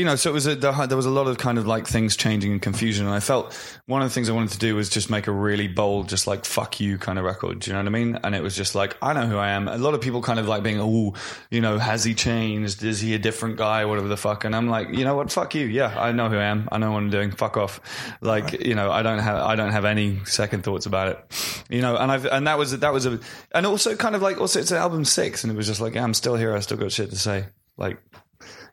you 0.00 0.06
know, 0.06 0.16
so 0.16 0.30
it 0.30 0.32
was 0.32 0.46
a, 0.46 0.54
there 0.54 0.96
was 0.96 1.04
a 1.04 1.10
lot 1.10 1.26
of 1.26 1.36
kind 1.36 1.58
of 1.58 1.66
like 1.66 1.86
things 1.86 2.16
changing 2.16 2.52
and 2.52 2.62
confusion, 2.62 3.04
and 3.04 3.14
I 3.14 3.20
felt 3.20 3.52
one 3.84 4.00
of 4.00 4.08
the 4.08 4.14
things 4.14 4.30
I 4.30 4.32
wanted 4.32 4.52
to 4.52 4.58
do 4.58 4.74
was 4.74 4.88
just 4.88 5.10
make 5.10 5.26
a 5.26 5.30
really 5.30 5.68
bold, 5.68 6.08
just 6.08 6.26
like 6.26 6.46
fuck 6.46 6.80
you 6.80 6.96
kind 6.96 7.18
of 7.18 7.26
record. 7.26 7.58
Do 7.58 7.70
you 7.70 7.74
know 7.74 7.80
what 7.80 7.86
I 7.86 7.90
mean? 7.90 8.18
And 8.24 8.34
it 8.34 8.42
was 8.42 8.56
just 8.56 8.74
like 8.74 8.96
I 9.02 9.12
know 9.12 9.26
who 9.26 9.36
I 9.36 9.50
am. 9.50 9.68
A 9.68 9.76
lot 9.76 9.92
of 9.92 10.00
people 10.00 10.22
kind 10.22 10.38
of 10.38 10.48
like 10.48 10.62
being, 10.62 10.80
oh, 10.80 11.12
you 11.50 11.60
know, 11.60 11.76
has 11.76 12.02
he 12.02 12.14
changed? 12.14 12.82
Is 12.82 12.98
he 12.98 13.12
a 13.12 13.18
different 13.18 13.58
guy? 13.58 13.84
Whatever 13.84 14.08
the 14.08 14.16
fuck. 14.16 14.44
And 14.44 14.56
I'm 14.56 14.70
like, 14.70 14.88
you 14.88 15.04
know 15.04 15.14
what? 15.14 15.30
Fuck 15.30 15.54
you. 15.54 15.66
Yeah, 15.66 15.94
I 15.94 16.12
know 16.12 16.30
who 16.30 16.38
I 16.38 16.44
am. 16.44 16.66
I 16.72 16.78
know 16.78 16.92
what 16.92 17.02
I'm 17.02 17.10
doing. 17.10 17.30
Fuck 17.30 17.58
off. 17.58 17.82
Like, 18.22 18.64
you 18.64 18.74
know, 18.74 18.90
I 18.90 19.02
don't 19.02 19.18
have 19.18 19.36
I 19.36 19.54
don't 19.54 19.72
have 19.72 19.84
any 19.84 20.24
second 20.24 20.64
thoughts 20.64 20.86
about 20.86 21.08
it. 21.08 21.62
You 21.68 21.82
know, 21.82 21.98
and 21.98 22.10
I've 22.10 22.24
and 22.24 22.46
that 22.46 22.56
was 22.56 22.78
that 22.78 22.92
was 22.94 23.04
a 23.04 23.20
and 23.54 23.66
also 23.66 23.96
kind 23.96 24.16
of 24.16 24.22
like 24.22 24.40
also 24.40 24.60
it's 24.60 24.72
album 24.72 25.04
six, 25.04 25.44
and 25.44 25.52
it 25.52 25.56
was 25.56 25.66
just 25.66 25.82
like 25.82 25.94
yeah, 25.94 26.04
I'm 26.04 26.14
still 26.14 26.36
here. 26.36 26.56
I 26.56 26.60
still 26.60 26.78
got 26.78 26.90
shit 26.90 27.10
to 27.10 27.18
say. 27.18 27.48
Like. 27.76 27.98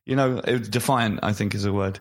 You 0.08 0.16
know, 0.16 0.40
defiant, 0.42 1.20
I 1.22 1.34
think, 1.34 1.54
is 1.54 1.66
a 1.66 1.74
word. 1.74 2.00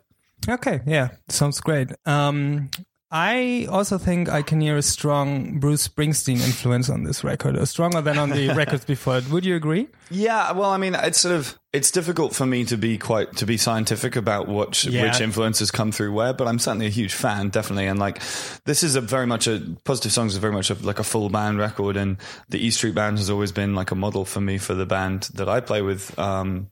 Okay, 0.49 0.81
yeah, 0.87 1.08
sounds 1.29 1.61
great. 1.61 1.91
Um, 2.06 2.70
I 3.11 3.69
also 3.70 3.99
think 3.99 4.29
I 4.29 4.43
can 4.43 4.61
hear 4.61 4.76
a 4.76 4.82
strong 4.82 5.61
Bruce 5.61 5.87
Springsteen 5.87 6.44
influence 6.44 6.91
on 6.91 7.05
this 7.05 7.23
record, 7.23 7.56
stronger 7.69 8.00
than 8.00 8.19
on 8.19 8.31
the 8.31 8.49
records 8.56 8.85
before. 8.85 9.20
Would 9.31 9.44
you 9.44 9.55
agree? 9.55 9.87
Yeah, 10.11 10.50
well, 10.53 10.70
I 10.70 10.76
mean, 10.76 10.97
it's 10.97 11.20
sort 11.20 11.37
of 11.37 11.56
it's 11.73 11.93
difficult 11.93 12.35
for 12.35 12.47
me 12.47 12.64
to 12.64 12.76
be 12.76 12.99
quite 12.99 13.37
to 13.37 13.47
be 13.47 13.56
scientific 13.58 14.17
about 14.17 14.49
what 14.49 14.82
Yeah. 14.85 15.05
which 15.05 15.20
influences 15.20 15.70
come 15.70 15.93
through 15.93 16.12
where, 16.14 16.32
but 16.32 16.49
I'm 16.49 16.58
certainly 16.58 16.87
a 16.87 16.91
huge 16.91 17.14
fan, 17.14 17.50
definitely. 17.50 17.87
And 17.87 18.00
like, 18.00 18.20
this 18.64 18.82
is 18.82 18.97
a 18.97 19.00
very 19.00 19.26
much 19.26 19.47
a 19.47 19.62
positive 19.85 20.11
songs 20.11 20.32
is 20.32 20.38
very 20.38 20.52
much 20.52 20.70
a, 20.70 20.75
like 20.75 20.99
a 20.99 21.05
full 21.05 21.29
band 21.29 21.59
record, 21.59 21.97
and 21.97 22.17
the 22.49 22.59
E 22.59 22.70
Street 22.70 22.97
Band 22.97 23.19
has 23.19 23.31
always 23.31 23.52
been 23.52 23.76
like 23.76 23.93
a 23.93 23.97
model 23.97 24.25
for 24.25 24.41
me 24.41 24.59
for 24.59 24.75
the 24.75 24.87
band 24.87 25.29
that 25.35 25.49
I 25.49 25.61
play 25.61 25.81
with. 25.81 26.19
Um, 26.19 26.70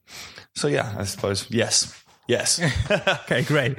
so 0.57 0.67
yeah, 0.67 0.95
I 0.99 1.05
suppose 1.05 1.47
yes, 1.49 2.04
yes. 2.29 2.61
Okay, 3.25 3.43
great. 3.43 3.77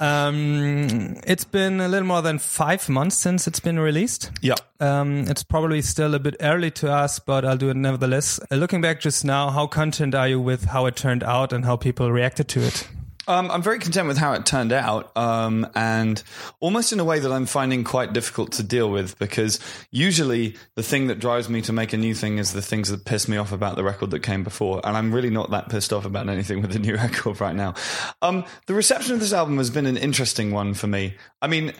Um, 0.00 1.16
it's 1.26 1.44
been 1.44 1.80
a 1.80 1.88
little 1.88 2.06
more 2.06 2.22
than 2.22 2.38
five 2.38 2.88
months 2.88 3.16
since 3.18 3.46
it's 3.46 3.60
been 3.60 3.78
released. 3.78 4.30
yeah. 4.42 4.54
Um, 4.80 5.24
it's 5.28 5.42
probably 5.42 5.80
still 5.80 6.14
a 6.14 6.18
bit 6.18 6.36
early 6.40 6.70
to 6.72 6.88
ask, 6.90 7.24
but 7.24 7.44
I'll 7.44 7.56
do 7.56 7.70
it 7.70 7.76
nevertheless. 7.76 8.38
Uh, 8.50 8.56
looking 8.56 8.80
back 8.82 9.00
just 9.00 9.24
now, 9.24 9.50
how 9.50 9.66
content 9.66 10.14
are 10.14 10.28
you 10.28 10.40
with 10.40 10.64
how 10.64 10.84
it 10.86 10.96
turned 10.96 11.22
out 11.22 11.52
and 11.52 11.64
how 11.64 11.76
people 11.76 12.12
reacted 12.12 12.48
to 12.48 12.60
it? 12.60 12.86
Um, 13.26 13.50
I'm 13.50 13.62
very 13.62 13.78
content 13.78 14.08
with 14.08 14.18
how 14.18 14.32
it 14.34 14.44
turned 14.46 14.72
out, 14.72 15.16
um, 15.16 15.66
and 15.74 16.22
almost 16.60 16.92
in 16.92 17.00
a 17.00 17.04
way 17.04 17.18
that 17.18 17.32
I'm 17.32 17.46
finding 17.46 17.84
quite 17.84 18.12
difficult 18.12 18.52
to 18.52 18.62
deal 18.62 18.90
with 18.90 19.18
because 19.18 19.60
usually 19.90 20.56
the 20.74 20.82
thing 20.82 21.06
that 21.06 21.18
drives 21.18 21.48
me 21.48 21.62
to 21.62 21.72
make 21.72 21.92
a 21.92 21.96
new 21.96 22.14
thing 22.14 22.38
is 22.38 22.52
the 22.52 22.62
things 22.62 22.90
that 22.90 23.04
piss 23.04 23.28
me 23.28 23.36
off 23.36 23.52
about 23.52 23.76
the 23.76 23.84
record 23.84 24.10
that 24.10 24.20
came 24.20 24.44
before, 24.44 24.80
and 24.84 24.96
I'm 24.96 25.14
really 25.14 25.30
not 25.30 25.50
that 25.50 25.68
pissed 25.68 25.92
off 25.92 26.04
about 26.04 26.28
anything 26.28 26.60
with 26.60 26.72
the 26.72 26.78
new 26.78 26.94
record 26.96 27.40
right 27.40 27.54
now. 27.54 27.74
Um, 28.22 28.44
the 28.66 28.74
reception 28.74 29.14
of 29.14 29.20
this 29.20 29.32
album 29.32 29.58
has 29.58 29.70
been 29.70 29.86
an 29.86 29.96
interesting 29.96 30.52
one 30.52 30.74
for 30.74 30.86
me. 30.86 31.14
I 31.40 31.46
mean, 31.46 31.72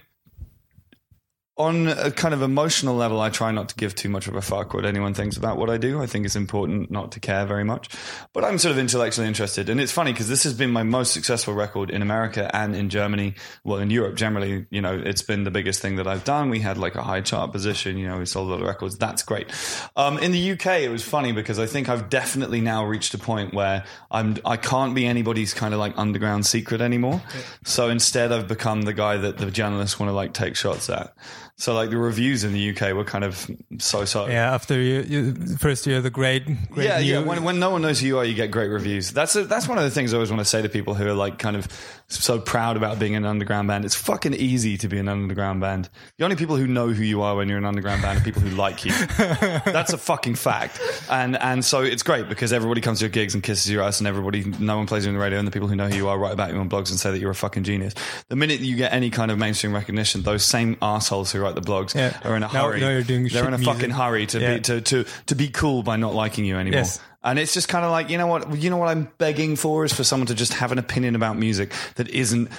on 1.57 1.87
a 1.87 2.11
kind 2.11 2.35
of 2.35 2.43
emotional 2.43 2.97
level, 2.97 3.21
I 3.21 3.31
try 3.31 3.53
not 3.53 3.69
to 3.69 3.77
give 3.77 3.95
too 3.95 4.09
much 4.09 4.27
of 4.27 4.35
a 4.35 4.43
fuck 4.43 4.75
what 4.75 4.85
anyone 4.85 5.15
thinks 5.15 5.37
about 5.37 5.57
what 5.57 5.71
I 5.71 5.77
do. 5.77 6.03
I 6.03 6.07
think 6.07 6.27
it's 6.27 6.35
important 6.35 6.91
not 6.91 7.13
to 7.13 7.21
care 7.21 7.47
very 7.47 7.63
much. 7.63 7.89
But 8.33 8.45
I'm 8.45 8.59
sort 8.59 8.73
of 8.73 8.79
intellectually 8.79 9.29
interested. 9.29 9.69
And 9.69 9.81
it's 9.81 9.93
funny 9.93 10.11
because 10.11 10.29
this 10.29 10.43
has 10.43 10.53
been 10.53 10.71
my 10.71 10.83
most 10.83 11.13
successful 11.13 11.55
record 11.55 11.91
in 11.91 12.03
America 12.03 12.51
and 12.53 12.75
in 12.75 12.91
Germany. 12.91 13.35
Well, 13.63 13.79
in 13.79 13.91
Europe 13.91 14.17
generally, 14.17 14.67
you 14.71 14.81
know, 14.81 15.01
it's 15.05 15.23
been 15.23 15.45
the 15.45 15.53
biggest 15.53 15.81
thing 15.81 15.95
that 15.97 16.09
I've 16.09 16.25
done. 16.25 16.51
We 16.51 16.59
had 16.59 16.77
like 16.77 16.97
a 16.97 17.05
high 17.05 17.21
chart 17.21 17.53
position, 17.53 17.99
you 17.99 18.09
know, 18.09 18.19
we 18.19 18.27
sold 18.27 18.49
a 18.49 18.51
lot 18.51 18.61
of 18.61 18.67
records. 18.67 18.99
That's 18.99 19.23
great. 19.23 19.47
Um, 19.95 20.19
in 20.19 20.33
the 20.33 20.53
UK, 20.53 20.81
it 20.81 20.91
was 20.91 21.05
funny 21.05 21.31
because 21.31 21.61
I 21.61 21.67
think 21.67 21.89
I've 21.89 22.11
definitely 22.11 22.63
now 22.63 22.85
reached 22.85 23.15
a 23.15 23.19
point 23.19 23.55
where 23.55 23.85
I'm, 24.11 24.39
I 24.45 24.57
can't 24.57 24.93
be 24.93 25.07
anybody's 25.07 25.55
kind 25.55 25.73
of 25.73 25.79
like 25.79 25.97
underground 25.97 26.47
secret 26.47 26.81
anymore. 26.81 27.23
So 27.63 27.91
instead, 27.91 28.33
I've 28.33 28.49
become 28.49 28.83
the 28.83 28.93
guy 28.93 29.19
that 29.19 29.39
the 29.39 29.53
journalists 29.53 30.01
want 30.01 30.11
to 30.11 30.15
like 30.15 30.33
take 30.33 30.57
shots 30.57 30.91
at. 30.91 31.15
So 31.57 31.73
like 31.73 31.91
the 31.91 31.97
reviews 31.97 32.43
in 32.43 32.53
the 32.53 32.71
UK 32.71 32.95
were 32.95 33.05
kind 33.05 33.23
of 33.23 33.49
so 33.79 34.05
so. 34.05 34.27
Yeah, 34.27 34.53
after 34.53 34.81
you, 34.81 35.03
you 35.03 35.57
first 35.57 35.87
you're 35.87 36.01
the 36.01 36.11
great, 36.11 36.45
great 36.71 36.85
Yeah, 36.85 36.99
yeah. 36.99 37.21
When, 37.21 37.45
when 37.45 37.61
no 37.61 37.71
one 37.71 37.83
knows 37.83 38.01
who 38.01 38.09
you 38.09 38.19
are, 38.19 38.25
you 38.25 38.35
get 38.35 38.51
great 38.51 38.69
reviews. 38.69 39.13
That's 39.13 39.37
a, 39.37 39.45
that's 39.45 39.69
one 39.69 39.79
of 39.79 39.85
the 39.85 39.91
things 39.91 40.13
I 40.13 40.17
always 40.17 40.31
want 40.31 40.41
to 40.41 40.45
say 40.45 40.63
to 40.63 40.69
people 40.69 40.95
who 40.95 41.07
are 41.07 41.15
like 41.15 41.39
kind 41.39 41.55
of 41.55 41.69
so 42.09 42.41
proud 42.41 42.77
about 42.77 42.99
being 42.99 43.15
an 43.15 43.25
underground 43.25 43.69
band. 43.69 43.85
It's 43.85 43.95
fucking 43.95 44.35
easy 44.35 44.77
to 44.79 44.89
be 44.89 44.99
an 44.99 45.09
underground 45.09 45.61
band. 45.61 45.89
The 46.19 46.25
only 46.25 46.35
people 46.35 46.57
who 46.57 46.67
know 46.67 46.89
who 46.89 47.05
you 47.05 47.23
are 47.23 47.37
when 47.37 47.49
you're 47.49 47.59
an 47.59 47.65
underground 47.65 48.03
band 48.03 48.21
are 48.21 48.25
people 48.25 48.43
who 48.43 48.55
like 48.57 48.85
you. 48.85 48.93
that's 49.17 49.93
a 49.93 49.99
fucking 49.99 50.35
fact. 50.35 50.81
And 51.09 51.37
and 51.41 51.65
so 51.65 51.83
it's 51.83 52.03
great 52.03 52.29
because 52.29 52.53
everybody 52.53 52.81
comes 52.81 52.99
to 52.99 53.05
your 53.05 53.11
gigs 53.11 53.33
and 53.33 53.45
kisses 53.45 53.71
your 53.71 53.85
ass, 53.85 54.01
and 54.01 54.09
everybody, 54.09 54.45
no 54.59 54.77
one 54.77 54.87
plays 54.87 55.05
you 55.05 55.11
on 55.11 55.15
the 55.15 55.23
radio, 55.23 55.39
and 55.39 55.47
the 55.47 55.53
people 55.53 55.69
who 55.69 55.77
know 55.77 55.87
who 55.87 55.97
you 55.97 56.09
are 56.09 56.19
write 56.19 56.33
about 56.33 56.53
you 56.53 56.59
on 56.59 56.69
blogs 56.69 56.91
and 56.91 56.99
say 56.99 57.13
that 57.13 57.21
you're 57.21 57.31
a 57.31 57.35
fucking 57.35 57.63
genius. 57.63 57.95
The 58.29 58.37
minute 58.37 58.59
you 58.59 58.75
get 58.75 58.93
any 58.93 59.11
kind 59.11 59.31
of 59.31 59.39
mainstream 59.39 59.73
recognition, 59.73 60.23
those 60.23 60.45
same 60.45 60.77
assholes 60.83 61.31
who 61.31 61.44
are 61.44 61.44
write 61.45 61.55
the 61.55 61.61
blogs 61.61 61.95
Yeah. 61.95 62.17
are 62.25 62.35
in 62.37 62.43
a 62.43 62.53
Now- 62.53 62.67
hurry. 62.69 62.81
now 62.81 62.89
you're 62.91 63.03
doing 63.03 63.29
They're 63.29 63.47
in 63.47 63.55
a 63.55 63.59
music. 63.59 63.75
fucking 63.75 63.91
hurry 63.91 64.27
to 64.27 64.41
Yeah. 64.41 64.55
be 64.55 64.61
to, 64.63 64.81
to 64.81 65.05
to 65.27 65.35
be 65.35 65.49
cool 65.49 65.83
by 65.83 65.97
not 65.97 66.15
liking 66.15 66.45
you 66.45 66.57
anymore. 66.57 66.81
Yes. 66.81 66.99
And 67.23 67.39
it's 67.39 67.55
just 67.55 67.69
kind 67.69 67.85
of 67.87 67.91
like, 67.91 68.11
you 68.11 68.19
know 68.19 68.27
what, 68.27 68.55
you 68.59 68.69
know 68.69 68.77
what 68.77 68.89
I'm 68.91 69.09
begging 69.17 69.57
for 69.57 69.85
is 69.85 69.93
for 69.95 70.05
someone 70.05 70.27
to 70.27 70.35
just 70.35 70.53
have 70.55 70.73
an 70.73 70.79
opinion 70.79 71.15
about 71.17 71.39
music 71.39 71.73
that 71.95 72.09
isn't 72.11 72.51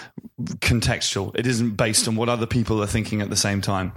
contextual. 0.59 1.35
It 1.37 1.45
isn't 1.47 1.71
based 1.77 2.07
on 2.07 2.15
what 2.15 2.29
other 2.29 2.45
people 2.47 2.81
are 2.81 2.87
thinking 2.87 3.21
at 3.21 3.29
the 3.29 3.35
same 3.35 3.61
time. 3.61 3.91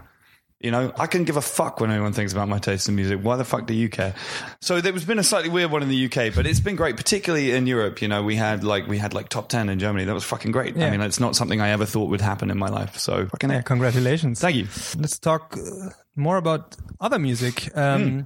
You 0.61 0.73
know, 0.73 0.93
I 0.99 1.07
can 1.07 1.23
give 1.23 1.37
a 1.37 1.41
fuck 1.41 1.81
when 1.81 1.93
anyone 1.93 2.13
thinks 2.13 2.33
about 2.33 2.49
my 2.49 2.59
taste 2.59 2.89
in 2.89 2.97
music. 2.97 3.21
Why 3.23 3.37
the 3.37 3.45
fuck 3.45 3.67
do 3.67 3.75
you 3.75 3.89
care? 3.89 4.15
So 4.61 4.81
there's 4.81 5.05
been 5.05 5.21
a 5.21 5.25
slightly 5.25 5.51
weird 5.51 5.71
one 5.71 5.83
in 5.85 5.89
the 5.89 6.07
UK, 6.07 6.35
but 6.35 6.47
it's 6.47 6.59
been 6.59 6.75
great, 6.75 6.97
particularly 6.97 7.53
in 7.53 7.69
Europe. 7.69 8.03
You 8.03 8.09
know, 8.09 8.25
we 8.25 8.35
had 8.35 8.65
like 8.65 8.89
we 8.89 8.99
had 8.99 9.15
like 9.15 9.29
top 9.29 9.49
ten 9.49 9.69
in 9.69 9.79
Germany. 9.79 10.05
That 10.05 10.15
was 10.15 10.25
fucking 10.25 10.51
great. 10.51 10.77
I 10.77 10.91
mean, 10.91 11.01
it's 11.01 11.21
not 11.21 11.37
something 11.37 11.61
I 11.61 11.69
ever 11.71 11.87
thought 11.87 12.11
would 12.11 12.21
happen 12.21 12.51
in 12.51 12.59
my 12.59 12.69
life. 12.69 12.99
So 12.99 13.27
fucking 13.27 13.51
Yeah, 13.51 13.63
congratulations. 13.63 14.41
Thank 14.41 14.57
you. 14.57 14.67
Let's 14.99 15.19
talk 15.21 15.57
uh, 15.57 15.91
more 16.19 16.37
about 16.37 16.77
other 17.01 17.19
music. 17.19 17.71
Um, 17.77 18.03
Hmm. 18.03 18.21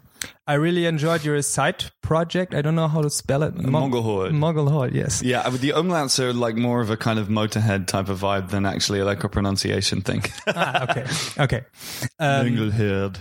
I 0.47 0.55
really 0.55 0.87
enjoyed 0.87 1.25
your 1.25 1.41
side 1.43 1.85
project. 2.01 2.55
I 2.55 2.63
don't 2.63 2.75
know 2.77 2.89
how 2.89 3.03
to 3.03 3.11
spell 3.11 3.43
it. 3.43 3.55
Mo- 3.57 3.81
Mongelhorde. 3.89 4.33
Mongelhorde, 4.33 4.95
yes. 4.95 5.21
Yeah, 5.23 5.43
but 5.51 5.61
the 5.61 5.71
umlauts 5.71 6.19
are 6.21 6.33
like 6.33 6.55
more 6.57 6.81
of 6.81 6.91
a 6.91 6.97
kind 6.97 7.19
of 7.19 7.29
Motorhead 7.29 7.87
type 7.87 8.09
of 8.09 8.21
vibe 8.21 8.51
than 8.51 8.65
actually 8.67 9.03
like 9.03 9.25
a 9.25 9.29
pronunciation 9.29 10.01
thing. 10.01 10.23
ah, 10.47 10.85
okay. 10.91 11.05
Okay. 11.39 11.61
Um, 12.21 12.47
Mingleherd. 12.47 13.17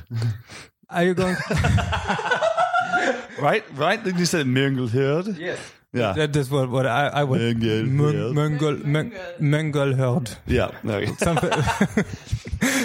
are 0.89 1.03
you 1.03 1.13
going? 1.13 1.35
Right, 3.41 3.63
right? 3.75 4.03
Did 4.03 4.19
you 4.19 4.25
say 4.25 4.43
Mingleherd? 4.43 5.37
yes. 5.39 5.57
Yeah. 5.93 6.13
That 6.13 6.35
is 6.35 6.49
what, 6.49 6.69
what 6.69 6.85
I, 6.85 7.07
I 7.07 7.23
would. 7.23 7.41
Mongelherd. 7.41 8.33
Mongol, 8.33 8.77
Mongol, 8.85 9.17
Mongelherde. 9.39 10.35
Yeah, 10.47 10.71
no. 10.83 11.03
Something, 11.17 11.49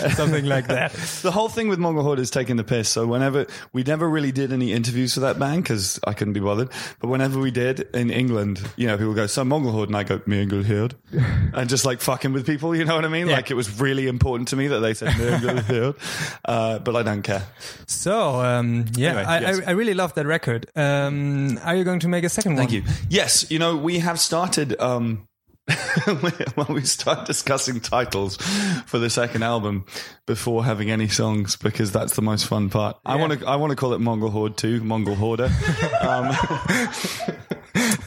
something 0.14 0.44
like 0.44 0.68
that. 0.68 0.92
The 1.22 1.30
whole 1.30 1.48
thing 1.48 1.68
with 1.68 1.78
Mongol 1.78 2.02
Horde 2.02 2.18
is 2.18 2.30
taking 2.30 2.56
the 2.56 2.64
piss. 2.64 2.88
So 2.88 3.06
whenever 3.06 3.46
we 3.72 3.82
never 3.82 4.08
really 4.08 4.32
did 4.32 4.52
any 4.52 4.72
interviews 4.72 5.14
for 5.14 5.20
that 5.20 5.38
band 5.38 5.62
because 5.62 5.98
I 6.06 6.12
couldn't 6.12 6.34
be 6.34 6.40
bothered. 6.40 6.70
But 7.00 7.08
whenever 7.08 7.38
we 7.38 7.50
did 7.50 7.80
in 7.94 8.10
England, 8.10 8.60
you 8.76 8.86
know, 8.86 8.96
people 8.96 9.14
go, 9.14 9.26
"So 9.26 9.44
Mongol 9.44 9.72
Horde," 9.72 9.88
and 9.88 9.96
I 9.96 10.04
go, 10.04 10.20
"Mongol 10.26 10.62
Horde," 10.62 10.94
and 11.12 11.68
just 11.68 11.84
like 11.84 12.00
fucking 12.00 12.32
with 12.32 12.46
people. 12.46 12.74
You 12.76 12.84
know 12.84 12.94
what 12.94 13.04
I 13.04 13.08
mean? 13.08 13.28
Yeah. 13.28 13.36
Like 13.36 13.50
it 13.50 13.54
was 13.54 13.80
really 13.80 14.06
important 14.06 14.48
to 14.48 14.56
me 14.56 14.68
that 14.68 14.80
they 14.80 14.94
said 14.94 15.18
Mongol 15.18 15.62
Horde, 15.62 15.96
uh, 16.44 16.78
but 16.80 16.96
I 16.96 17.02
don't 17.02 17.22
care. 17.22 17.46
So, 17.86 18.40
um, 18.40 18.86
yeah, 18.94 19.08
Anyway, 19.10 19.24
I, 19.24 19.40
yes. 19.40 19.60
I, 19.66 19.70
I 19.70 19.70
really 19.72 19.94
love 19.94 20.14
that 20.14 20.26
record. 20.26 20.66
Um, 20.76 21.58
are 21.62 21.74
you 21.74 21.84
going 21.84 22.00
to 22.00 22.08
make 22.08 22.24
a 22.24 22.28
second 22.28 22.56
Thank 22.56 22.72
one? 22.72 22.82
Thank 22.82 23.00
you. 23.00 23.06
Yes, 23.08 23.50
you 23.50 23.58
know, 23.58 23.76
we 23.76 23.98
have 24.00 24.20
started. 24.20 24.78
Um, 24.80 25.26
well, 26.56 26.66
we 26.68 26.82
start 26.82 27.26
discussing 27.26 27.80
titles 27.80 28.36
for 28.86 28.98
the 28.98 29.10
second 29.10 29.42
album 29.42 29.84
before 30.26 30.64
having 30.64 30.90
any 30.90 31.08
songs 31.08 31.56
because 31.56 31.90
that's 31.90 32.14
the 32.14 32.22
most 32.22 32.46
fun 32.46 32.70
part. 32.70 32.96
I 33.04 33.16
want 33.16 33.40
to. 33.40 33.46
I 33.46 33.56
want 33.56 33.70
to 33.70 33.76
call 33.76 33.92
it 33.92 34.00
Mongol 34.00 34.30
Horde 34.30 34.56
Two, 34.56 34.80
Mongol 34.82 35.16
Hoarder. 35.16 35.50
um, 36.00 36.36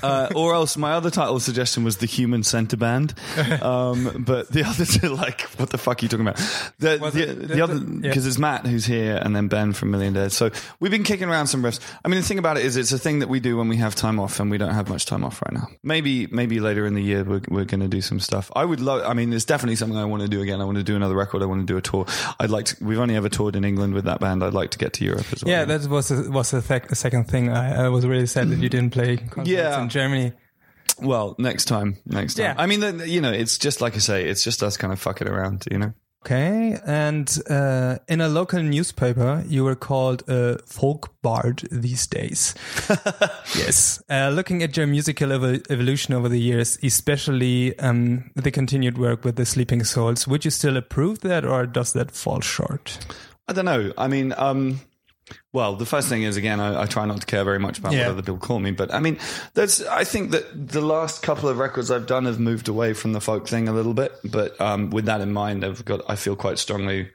uh, 0.04 0.30
or 0.36 0.54
else 0.54 0.78
my 0.78 0.92
other 0.94 1.10
title 1.10 1.40
suggestion 1.40 1.84
was 1.84 1.98
the 1.98 2.06
Human 2.06 2.44
Center 2.44 2.78
Band. 2.78 3.14
Um, 3.62 4.24
but 4.26 4.50
the 4.50 4.64
other 4.64 4.86
two, 4.86 5.10
like, 5.10 5.42
what 5.58 5.70
the 5.70 5.78
fuck 5.78 6.02
are 6.02 6.06
you 6.06 6.10
talking 6.10 6.28
about? 6.28 6.38
The, 6.80 6.98
Was 7.02 7.14
the, 7.14 7.26
the, 7.26 7.34
the- 7.56 7.62
other 7.62 7.80
the- 7.80 7.94
yeah. 7.96 8.10
because 8.10 8.26
it's 8.26 8.38
Matt 8.38 8.66
who's 8.66 8.86
here 8.86 9.18
and 9.22 9.36
then 9.36 9.48
Ben 9.48 9.74
from 9.74 9.92
Million 9.92 10.14
Dead. 10.14 10.32
So 10.32 10.52
we've 10.80 10.92
been 10.92 11.04
kicking 11.04 11.30
around 11.30 11.48
some 11.48 11.64
riffs. 11.64 11.80
I 12.04 12.08
mean, 12.08 12.20
the 12.20 12.26
thing 12.26 12.40
about 12.40 12.58
it 12.58 12.66
is, 12.66 12.78
it's 12.78 12.92
a 12.92 13.00
thing 13.00 13.20
that 13.20 13.30
we 13.30 13.40
do 13.40 13.58
when 13.58 13.68
we 13.68 13.78
have 13.78 13.96
time 13.96 14.20
off, 14.20 14.40
and 14.40 14.50
we 14.52 14.58
don't 14.58 14.74
have 14.74 14.90
much 14.90 15.06
time 15.06 15.24
off 15.24 15.42
right 15.46 15.54
now. 15.54 15.68
Maybe, 15.84 16.28
maybe 16.28 16.60
later 16.60 16.86
in 16.86 16.94
the 16.94 17.02
year 17.02 17.24
we're 17.24 17.42
we're 17.50 17.66
going 17.66 17.82
to 17.82 17.88
do 17.88 18.02
some 18.02 18.20
stuff. 18.20 18.52
I 18.56 18.64
would 18.66 18.80
love. 18.80 19.04
I 19.06 19.14
mean, 19.14 19.34
it's 19.34 19.46
definitely 19.46 19.76
something 19.76 19.98
I 19.98 20.06
want 20.06 20.22
to 20.24 20.28
do 20.30 20.42
again. 20.42 20.62
I 20.62 20.66
want 20.66 20.78
to 20.78 20.84
do 20.84 20.96
another 20.96 21.16
record. 21.16 21.42
I 21.42 21.46
want 21.46 21.62
to 21.62 21.66
do 21.66 21.78
a 21.78 21.82
tour. 21.82 22.06
I'd 22.40 22.50
like 22.50 22.66
to. 22.66 22.84
We've 22.84 23.00
only 23.00 23.16
ever 23.16 23.30
toured 23.30 23.56
in 23.56 23.64
England 23.64 23.94
with 23.94 24.06
that 24.06 24.20
band. 24.20 24.44
I'd 24.44 24.54
like 24.54 24.72
to 24.72 24.78
get 24.78 24.94
to 24.94 25.06
Europe 25.06 25.26
as 25.32 25.44
well. 25.44 25.52
Yeah, 25.52 25.66
that 25.66 25.90
was 25.90 26.12
a, 26.12 26.30
was 26.30 26.52
the 26.52 26.62
sec- 26.62 26.96
second 26.96 27.26
thing. 27.26 27.50
I, 27.50 27.86
I 27.86 27.90
was 27.90 28.06
really 28.06 28.28
sad 28.28 28.50
that 28.50 28.60
you 28.60 28.70
didn't 28.70 28.92
play 28.92 29.18
concerts 29.18 29.50
Yeah. 29.50 29.88
In 29.90 30.02
Germany. 30.02 30.34
Well, 31.02 31.36
next 31.40 31.66
time. 31.66 31.98
Next 32.06 32.36
time. 32.36 32.44
Yeah. 32.44 32.56
I 32.58 32.66
mean, 32.66 32.80
the, 32.82 33.08
you 33.10 33.22
know, 33.22 33.32
it's 33.32 33.58
just 33.58 33.82
like 33.82 33.96
I 33.96 34.00
say. 34.00 34.26
It's 34.26 34.44
just 34.44 34.62
us 34.62 34.78
kind 34.78 34.94
of 34.94 35.00
fucking 35.00 35.28
around. 35.28 35.66
You 35.72 35.80
know. 35.80 35.94
Okay, 36.26 36.78
and 36.86 37.34
uh, 37.50 37.98
in 38.10 38.20
a 38.20 38.28
local 38.28 38.62
newspaper, 38.62 39.42
you 39.48 39.64
were 39.64 39.76
called 39.76 40.28
a 40.28 40.60
folk 40.66 41.16
bard 41.22 41.66
these 41.72 42.08
days. 42.08 42.54
yes. 43.56 44.04
Uh, 44.10 44.30
looking 44.30 44.62
at 44.62 44.76
your 44.76 44.86
musical 44.86 45.30
evo- 45.30 45.66
evolution 45.72 46.14
over 46.14 46.28
the 46.28 46.40
years, 46.40 46.78
especially 46.84 47.80
um, 47.80 48.32
the 48.36 48.52
continued 48.52 48.98
work 48.98 49.24
with 49.24 49.38
the 49.38 49.46
Sleeping 49.46 49.86
Souls, 49.86 50.28
would 50.28 50.44
you 50.44 50.52
still 50.52 50.76
approve 50.76 51.22
that, 51.22 51.46
or 51.46 51.66
does 51.66 51.94
that 51.94 52.12
fall 52.12 52.42
short? 52.42 53.00
I 53.48 53.54
don't 53.54 53.66
know. 53.66 53.94
I 53.98 54.10
mean, 54.10 54.34
um, 54.36 54.82
well, 55.54 55.76
the 55.76 55.86
first 55.86 56.10
thing 56.10 56.24
is 56.24 56.38
again, 56.38 56.60
I, 56.60 56.84
I 56.84 56.86
try 56.86 57.06
not 57.06 57.22
to 57.22 57.26
care 57.26 57.44
very 57.44 57.60
much 57.60 57.80
about 57.80 57.94
Yeah. 57.94 58.08
what 58.08 58.12
other 58.14 58.22
people 58.22 58.38
call 58.38 58.60
me, 58.60 58.72
but 58.72 58.94
I 58.94 59.00
mean, 59.00 59.18
there's. 59.54 59.82
I 59.86 60.04
think 60.04 60.32
that 60.32 60.68
the 60.72 60.82
last 60.82 61.22
couple 61.22 61.50
of 61.50 61.58
records 61.58 61.90
I've 61.92 62.08
done 62.08 62.26
have 62.26 62.40
moved 62.40 62.68
away 62.68 62.94
from 62.94 63.14
the 63.14 63.22
folk 63.22 63.48
thing 63.48 63.68
a 63.68 63.74
little 63.74 63.94
bit, 63.94 64.12
but 64.24 64.60
um, 64.62 64.90
with 64.90 65.06
that 65.06 65.22
in 65.22 65.34
mind, 65.34 65.64
I've 65.66 65.84
got. 65.86 66.02
I 66.10 66.16
feel 66.16 66.36
quite 66.36 66.60
strongly 66.60 67.10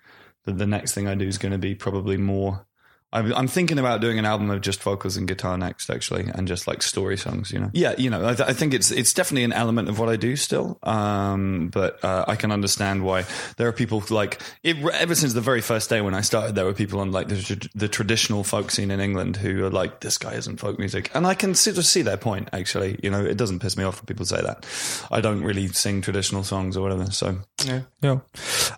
that 0.45 0.59
the 0.59 0.67
next 0.67 0.93
thing 0.95 1.09
I 1.09 1.15
do 1.15 1.27
is 1.27 1.39
going 1.39 1.53
to 1.53 1.59
be 1.59 1.75
probably 1.75 2.17
more. 2.17 2.67
I'm, 3.15 3.33
I'm 3.33 3.47
thinking 3.47 3.79
about 3.79 4.01
doing 4.01 4.19
an 4.19 4.25
album 4.25 4.51
of 4.51 4.61
just 4.61 4.83
vocals 4.83 5.17
and 5.17 5.29
guitar 5.29 5.57
next, 5.57 5.89
actually, 5.89 6.29
and 6.35 6.49
just 6.49 6.67
like 6.67 6.83
story 6.83 7.17
songs. 7.17 7.53
You 7.53 7.61
know, 7.61 7.71
yeah, 7.73 7.95
you 7.97 8.11
know, 8.11 8.27
I, 8.27 8.35
th- 8.35 8.49
I 8.49 8.53
think 8.53 8.75
it's 8.75 8.91
it's 8.91 9.13
definitely 9.13 9.45
an 9.45 9.53
element 9.53 9.89
of 9.89 9.99
what 9.99 10.09
I 10.09 10.17
do 10.17 10.35
still. 10.35 10.79
Um, 10.83 11.69
but 11.69 12.05
uh, 12.05 12.25
I 12.27 12.35
can 12.35 12.51
understand 12.51 13.05
why 13.05 13.25
there 13.57 13.69
are 13.69 13.73
people 13.73 14.03
like 14.11 14.43
it, 14.65 14.77
ever 14.95 15.15
since 15.15 15.33
the 15.33 15.41
very 15.41 15.61
first 15.61 15.89
day 15.89 16.01
when 16.01 16.13
I 16.15 16.23
started, 16.23 16.57
there 16.57 16.65
were 16.65 16.75
people 16.75 16.99
on 16.99 17.13
like 17.13 17.29
the, 17.29 17.69
the 17.75 17.89
traditional 17.89 18.43
folk 18.43 18.73
scene 18.73 18.91
in 18.91 18.99
England 18.99 19.37
who 19.37 19.65
are 19.65 19.71
like, 19.71 20.01
"This 20.01 20.19
guy 20.19 20.33
isn't 20.33 20.59
folk 20.59 20.79
music," 20.81 21.11
and 21.15 21.27
I 21.27 21.35
can 21.35 21.55
sort 21.55 21.79
of 21.79 21.87
see 21.87 22.03
their 22.03 22.17
point. 22.17 22.49
Actually, 22.53 22.99
you 23.01 23.11
know, 23.11 23.25
it 23.25 23.37
doesn't 23.37 23.61
piss 23.61 23.77
me 23.77 23.85
off 23.85 24.01
when 24.01 24.07
people 24.07 24.27
say 24.27 24.43
that. 24.43 24.67
I 25.11 25.21
don't 25.21 25.43
really 25.45 25.69
sing 25.69 26.03
traditional 26.03 26.43
songs 26.43 26.77
or 26.77 26.83
whatever, 26.83 27.11
so 27.13 27.39
yeah, 27.65 27.83
Yeah. 28.03 28.19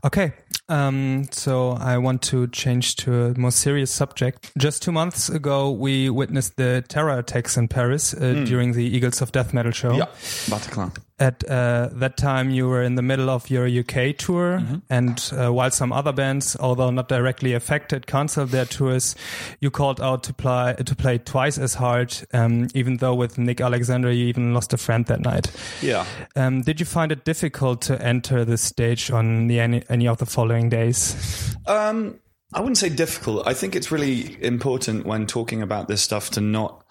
Okay. 0.04 0.32
Um, 0.68 1.28
so 1.30 1.72
I 1.72 1.98
want 1.98 2.22
to 2.22 2.48
change 2.48 2.96
to 2.96 3.26
a 3.26 3.38
more 3.38 3.52
serious 3.52 3.90
subject. 3.90 4.50
Just 4.58 4.82
two 4.82 4.92
months 4.92 5.28
ago, 5.28 5.70
we 5.70 6.10
witnessed 6.10 6.56
the 6.56 6.84
terror 6.88 7.18
attacks 7.18 7.56
in 7.56 7.68
Paris 7.68 8.14
uh, 8.14 8.44
during 8.46 8.72
the 8.72 8.84
Eagles 8.84 9.22
of 9.22 9.32
Death 9.32 9.54
Metal 9.54 9.72
show. 9.72 9.92
yeah, 9.92 10.06
Bataclan. 10.50 10.96
At 11.18 11.48
uh, 11.48 11.88
that 11.92 12.18
time, 12.18 12.50
you 12.50 12.68
were 12.68 12.82
in 12.82 12.94
the 12.94 13.02
middle 13.02 13.30
of 13.30 13.48
your 13.48 13.66
UK 13.66 14.16
tour, 14.16 14.62
and 14.90 15.32
uh, 15.32 15.50
while 15.50 15.70
some 15.70 15.90
other 15.90 16.12
bands, 16.12 16.56
although 16.60 16.90
not 16.90 17.08
directly 17.08 17.54
affected, 17.54 18.06
canceled 18.06 18.50
their 18.50 18.66
tours, 18.66 19.16
you 19.60 19.70
called 19.70 20.00
out 20.00 20.22
to 20.24 20.34
play 20.34 20.74
to 20.74 20.94
play 20.94 21.16
twice 21.16 21.56
as 21.56 21.74
hard. 21.74 22.14
Um, 22.34 22.68
even 22.74 22.98
though 22.98 23.14
with 23.14 23.38
Nick 23.38 23.62
Alexander, 23.62 24.12
you 24.12 24.26
even 24.26 24.52
lost 24.52 24.74
a 24.74 24.76
friend 24.76 25.06
that 25.06 25.20
night. 25.20 25.50
Yeah. 25.80 26.04
Um, 26.34 26.60
did 26.60 26.80
you 26.80 26.86
find 26.86 27.10
it 27.10 27.24
difficult 27.24 27.80
to 27.82 28.00
enter 28.02 28.44
the 28.44 28.58
stage 28.58 29.10
on 29.10 29.46
the 29.46 29.60
any, 29.60 29.82
any 29.88 30.06
of 30.06 30.18
the 30.18 30.26
following 30.26 30.68
days? 30.68 31.56
Um, 31.66 32.20
I 32.52 32.60
wouldn't 32.60 32.78
say 32.78 32.88
difficult. 32.88 33.46
I 33.46 33.54
think 33.54 33.74
it's 33.74 33.90
really 33.90 34.42
important 34.42 35.04
when 35.04 35.26
talking 35.26 35.62
about 35.62 35.88
this 35.88 36.00
stuff 36.00 36.30
to 36.30 36.40
not, 36.40 36.85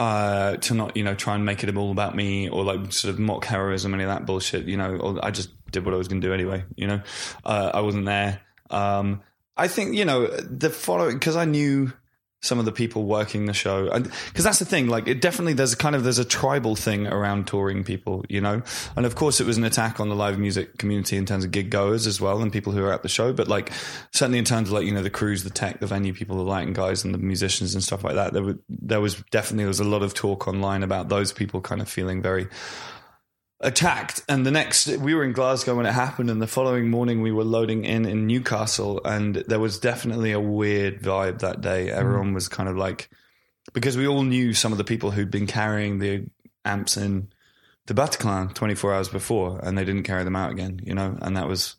uh, 0.00 0.56
to 0.56 0.72
not 0.72 0.96
you 0.96 1.04
know 1.04 1.14
try 1.14 1.34
and 1.34 1.44
make 1.44 1.62
it 1.62 1.76
all 1.76 1.90
about 1.90 2.16
me 2.16 2.48
or 2.48 2.64
like 2.64 2.90
sort 2.90 3.12
of 3.12 3.20
mock 3.20 3.44
heroism 3.44 3.92
any 3.92 4.02
of 4.02 4.08
that 4.08 4.24
bullshit. 4.24 4.64
You 4.64 4.78
know, 4.78 5.20
I 5.22 5.30
just 5.30 5.50
did 5.70 5.84
what 5.84 5.92
I 5.92 5.98
was 5.98 6.08
going 6.08 6.22
to 6.22 6.26
do 6.26 6.32
anyway. 6.32 6.64
You 6.74 6.86
know, 6.86 7.02
uh, 7.44 7.72
I 7.74 7.82
wasn't 7.82 8.06
there. 8.06 8.40
Um, 8.70 9.20
I 9.58 9.68
think 9.68 9.94
you 9.94 10.06
know 10.06 10.26
the 10.26 10.70
following 10.70 11.18
because 11.18 11.36
I 11.36 11.44
knew 11.44 11.92
some 12.40 12.58
of 12.58 12.64
the 12.64 12.72
people 12.72 13.04
working 13.04 13.46
the 13.46 13.52
show. 13.52 13.88
And 13.90 14.04
because 14.04 14.44
that's 14.44 14.58
the 14.58 14.64
thing 14.64 14.88
like 14.88 15.06
it 15.06 15.20
definitely 15.20 15.52
there's 15.52 15.72
a 15.72 15.76
kind 15.76 15.94
of 15.94 16.04
there's 16.04 16.18
a 16.18 16.24
tribal 16.24 16.74
thing 16.76 17.06
around 17.06 17.46
touring 17.46 17.84
people 17.84 18.24
you 18.28 18.40
know? 18.40 18.62
And 18.96 19.06
of 19.06 19.14
course 19.14 19.40
it 19.40 19.46
was 19.46 19.58
an 19.58 19.64
attack 19.64 20.00
on 20.00 20.08
the 20.08 20.14
live 20.14 20.38
music 20.38 20.78
community 20.78 21.16
in 21.16 21.26
terms 21.26 21.44
of 21.44 21.50
gig 21.50 21.70
goers 21.70 22.06
as 22.06 22.20
well 22.20 22.40
and 22.40 22.52
people 22.52 22.72
who 22.72 22.82
are 22.82 22.92
at 22.92 23.02
the 23.02 23.08
show. 23.08 23.32
But 23.32 23.48
like 23.48 23.72
certainly 24.12 24.38
in 24.38 24.44
terms 24.44 24.68
of 24.68 24.74
like 24.74 24.86
you 24.86 24.92
know 24.92 25.02
the 25.02 25.10
crews 25.10 25.44
the 25.44 25.50
tech 25.50 25.80
the 25.80 25.86
venue 25.86 26.12
people 26.12 26.36
the 26.36 26.42
lighting 26.42 26.72
guys 26.72 27.04
and 27.04 27.14
the 27.14 27.18
musicians 27.18 27.74
and 27.74 27.82
stuff 27.82 28.04
like 28.04 28.14
that 28.14 28.32
there 28.32 28.42
were 28.42 28.58
there 28.68 29.00
was 29.00 29.22
definitely 29.30 29.64
there 29.64 29.68
was 29.68 29.80
a 29.80 29.84
lot 29.84 30.02
of 30.02 30.14
talk 30.14 30.48
online 30.48 30.82
about 30.82 31.08
those 31.08 31.32
people 31.32 31.60
kind 31.60 31.80
of 31.80 31.88
feeling 31.88 32.22
very 32.22 32.48
attacked 33.62 34.22
and 34.26 34.46
the 34.46 34.50
next 34.50 34.86
we 34.98 35.14
were 35.14 35.22
in 35.22 35.32
glasgow 35.32 35.74
when 35.74 35.84
it 35.84 35.92
happened 35.92 36.30
and 36.30 36.40
the 36.40 36.46
following 36.46 36.88
morning 36.88 37.20
we 37.20 37.30
were 37.30 37.44
loading 37.44 37.84
in 37.84 38.06
in 38.06 38.26
newcastle 38.26 39.02
and 39.04 39.36
there 39.36 39.60
was 39.60 39.78
definitely 39.78 40.32
a 40.32 40.40
weird 40.40 41.02
vibe 41.02 41.40
that 41.40 41.60
day. 41.60 41.90
Everyone 41.90 42.32
was 42.32 42.48
kind 42.48 42.68
of 42.68 42.76
like 42.76 43.10
because 43.74 43.98
we 43.98 44.06
all 44.06 44.22
knew 44.22 44.54
some 44.54 44.72
of 44.72 44.78
the 44.78 44.84
people 44.84 45.10
who'd 45.10 45.30
been 45.30 45.46
carrying 45.46 45.98
the 45.98 46.26
amps 46.64 46.96
in 46.96 47.28
the 47.86 47.94
bataclan 47.94 48.54
24 48.54 48.94
hours 48.94 49.08
before 49.08 49.60
and 49.62 49.76
they 49.76 49.84
didn't 49.84 50.04
carry 50.04 50.24
them 50.24 50.36
out 50.36 50.52
again 50.52 50.80
you 50.82 50.94
know 50.94 51.18
and 51.20 51.36
that 51.36 51.48
was 51.48 51.76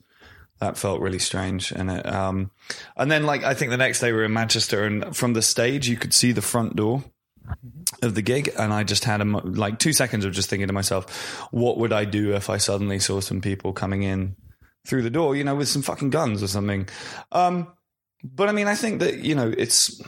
that 0.60 0.78
felt 0.78 1.02
really 1.02 1.20
strange 1.20 1.72
and 1.72 1.90
it, 1.90 2.06
um 2.06 2.52
and 2.98 3.12
then 3.12 3.24
like 3.24 3.44
i 3.44 3.54
think 3.54 3.72
the 3.72 3.78
next 3.78 4.00
day 4.00 4.12
we 4.12 4.18
were 4.18 4.26
in 4.26 4.34
manchester 4.34 4.84
and 4.84 5.16
from 5.16 5.34
the 5.34 5.42
stage 5.42 5.88
you 5.88 5.98
could 5.98 6.14
see 6.14 6.32
the 6.32 6.42
front 6.42 6.76
door 6.76 7.04
of 8.02 8.16
the 8.16 8.22
gig 8.22 8.52
and 8.58 8.74
I 8.74 8.84
just 8.84 9.04
had 9.04 9.22
a, 9.22 9.26
like 9.26 9.80
two 9.80 9.94
seconds 9.94 10.26
of 10.26 10.34
just 10.34 10.50
thinking 10.50 10.68
to 10.68 10.74
myself, 10.74 11.38
what 11.52 11.78
would 11.78 11.94
I 11.94 12.06
do 12.06 12.34
if 12.34 12.50
I 12.50 12.58
suddenly 12.58 13.00
saw 13.00 13.20
some 13.20 13.42
people 13.42 13.74
coming 13.74 14.04
in 14.04 14.36
through 14.86 15.04
the 15.04 15.10
door, 15.10 15.36
you 15.36 15.44
know, 15.44 15.56
with 15.56 15.68
some 15.68 15.82
fucking 15.82 16.10
guns 16.10 16.42
or 16.42 16.48
something. 16.48 16.88
Um, 17.32 17.72
but 18.24 18.50
I 18.50 18.52
mean, 18.52 18.68
I 18.68 18.76
think 18.76 19.00
that 19.00 19.20
you 19.20 19.36
know, 19.36 19.54
it's. 19.56 20.02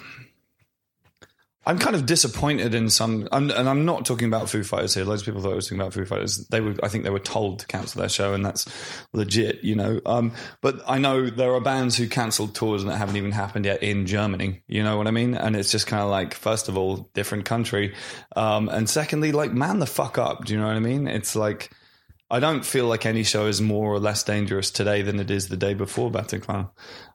I'm 1.65 1.79
kind 1.79 1.95
of 1.95 2.05
disappointed 2.05 2.75
in 2.75 2.89
some, 2.89 3.27
I'm, 3.31 3.49
and 3.49 3.69
I'm 3.69 3.85
not 3.85 4.05
talking 4.05 4.27
about 4.27 4.49
Foo 4.49 4.63
Fighters 4.63 4.93
here. 4.93 5.05
Loads 5.05 5.21
of 5.21 5.25
people 5.25 5.41
thought 5.41 5.53
I 5.53 5.55
was 5.55 5.67
talking 5.67 5.79
about 5.79 5.93
Foo 5.93 6.03
Fighters. 6.03 6.45
They 6.47 6.59
were, 6.59 6.75
I 6.83 6.89
think, 6.89 7.05
they 7.05 7.09
were 7.09 7.19
told 7.19 7.59
to 7.59 7.67
cancel 7.67 7.99
their 8.01 8.09
show, 8.09 8.33
and 8.33 8.45
that's 8.45 8.67
legit, 9.13 9.63
you 9.63 9.75
know. 9.75 10.01
Um, 10.05 10.33
but 10.59 10.81
I 10.87 10.97
know 10.97 11.29
there 11.29 11.53
are 11.53 11.61
bands 11.61 11.95
who 11.95 12.09
cancelled 12.09 12.53
tours 12.53 12.81
and 12.81 12.91
that 12.91 12.97
haven't 12.97 13.15
even 13.15 13.31
happened 13.31 13.65
yet 13.65 13.81
in 13.81 14.05
Germany. 14.05 14.61
You 14.67 14.83
know 14.83 14.97
what 14.97 15.07
I 15.07 15.11
mean? 15.11 15.35
And 15.35 15.55
it's 15.55 15.71
just 15.71 15.87
kind 15.87 16.03
of 16.03 16.09
like, 16.09 16.33
first 16.33 16.67
of 16.67 16.77
all, 16.77 17.09
different 17.13 17.45
country, 17.45 17.95
um, 18.35 18.67
and 18.67 18.89
secondly, 18.89 19.31
like, 19.31 19.53
man 19.53 19.79
the 19.79 19.85
fuck 19.85 20.17
up. 20.17 20.45
Do 20.45 20.53
you 20.53 20.59
know 20.59 20.67
what 20.67 20.75
I 20.75 20.79
mean? 20.79 21.07
It's 21.07 21.35
like. 21.35 21.71
I 22.33 22.39
don't 22.39 22.65
feel 22.65 22.87
like 22.87 23.05
any 23.05 23.21
show 23.21 23.45
is 23.45 23.61
more 23.61 23.93
or 23.93 23.99
less 23.99 24.23
dangerous 24.23 24.71
today 24.71 25.03
than 25.03 25.19
it 25.19 25.29
is 25.29 25.49
the 25.49 25.55
day 25.55 25.75
before 25.75 26.09
Bataclan. 26.09 26.71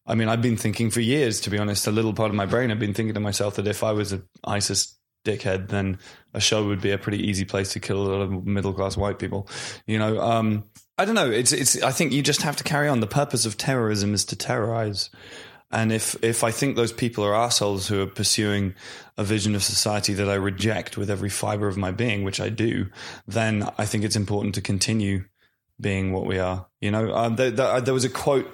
I 0.06 0.14
mean, 0.14 0.28
I've 0.28 0.40
been 0.40 0.56
thinking 0.56 0.90
for 0.90 1.00
years, 1.00 1.40
to 1.40 1.50
be 1.50 1.58
honest, 1.58 1.88
a 1.88 1.90
little 1.90 2.12
part 2.12 2.30
of 2.30 2.36
my 2.36 2.46
brain, 2.46 2.70
I've 2.70 2.78
been 2.78 2.94
thinking 2.94 3.14
to 3.14 3.20
myself 3.20 3.56
that 3.56 3.66
if 3.66 3.82
I 3.82 3.90
was 3.90 4.12
an 4.12 4.22
ISIS 4.44 4.96
dickhead, 5.24 5.70
then 5.70 5.98
a 6.34 6.40
show 6.40 6.64
would 6.68 6.80
be 6.80 6.92
a 6.92 6.98
pretty 6.98 7.18
easy 7.26 7.44
place 7.44 7.72
to 7.72 7.80
kill 7.80 8.00
a 8.00 8.06
lot 8.06 8.20
of 8.20 8.46
middle 8.46 8.72
class 8.72 8.96
white 8.96 9.18
people. 9.18 9.48
You 9.88 9.98
know, 9.98 10.20
um, 10.20 10.62
I 10.96 11.04
don't 11.04 11.16
know. 11.16 11.28
It's, 11.28 11.50
it's, 11.50 11.82
I 11.82 11.90
think 11.90 12.12
you 12.12 12.22
just 12.22 12.42
have 12.42 12.54
to 12.54 12.62
carry 12.62 12.86
on. 12.88 13.00
The 13.00 13.08
purpose 13.08 13.44
of 13.44 13.56
terrorism 13.56 14.14
is 14.14 14.24
to 14.26 14.36
terrorize. 14.36 15.10
And 15.70 15.92
if, 15.92 16.16
if 16.24 16.44
I 16.44 16.50
think 16.50 16.76
those 16.76 16.92
people 16.92 17.24
are 17.24 17.34
assholes 17.34 17.88
who 17.88 18.02
are 18.02 18.06
pursuing 18.06 18.74
a 19.18 19.24
vision 19.24 19.54
of 19.54 19.62
society 19.62 20.14
that 20.14 20.28
I 20.28 20.34
reject 20.34 20.96
with 20.96 21.10
every 21.10 21.28
fiber 21.28 21.68
of 21.68 21.76
my 21.76 21.90
being, 21.90 22.24
which 22.24 22.40
I 22.40 22.48
do, 22.48 22.86
then 23.26 23.68
I 23.76 23.84
think 23.84 24.04
it's 24.04 24.16
important 24.16 24.54
to 24.54 24.62
continue 24.62 25.24
being 25.80 26.12
what 26.12 26.26
we 26.26 26.38
are. 26.38 26.66
You 26.80 26.90
know, 26.90 27.10
uh, 27.10 27.28
there, 27.28 27.80
there 27.80 27.94
was 27.94 28.04
a 28.04 28.10
quote 28.10 28.52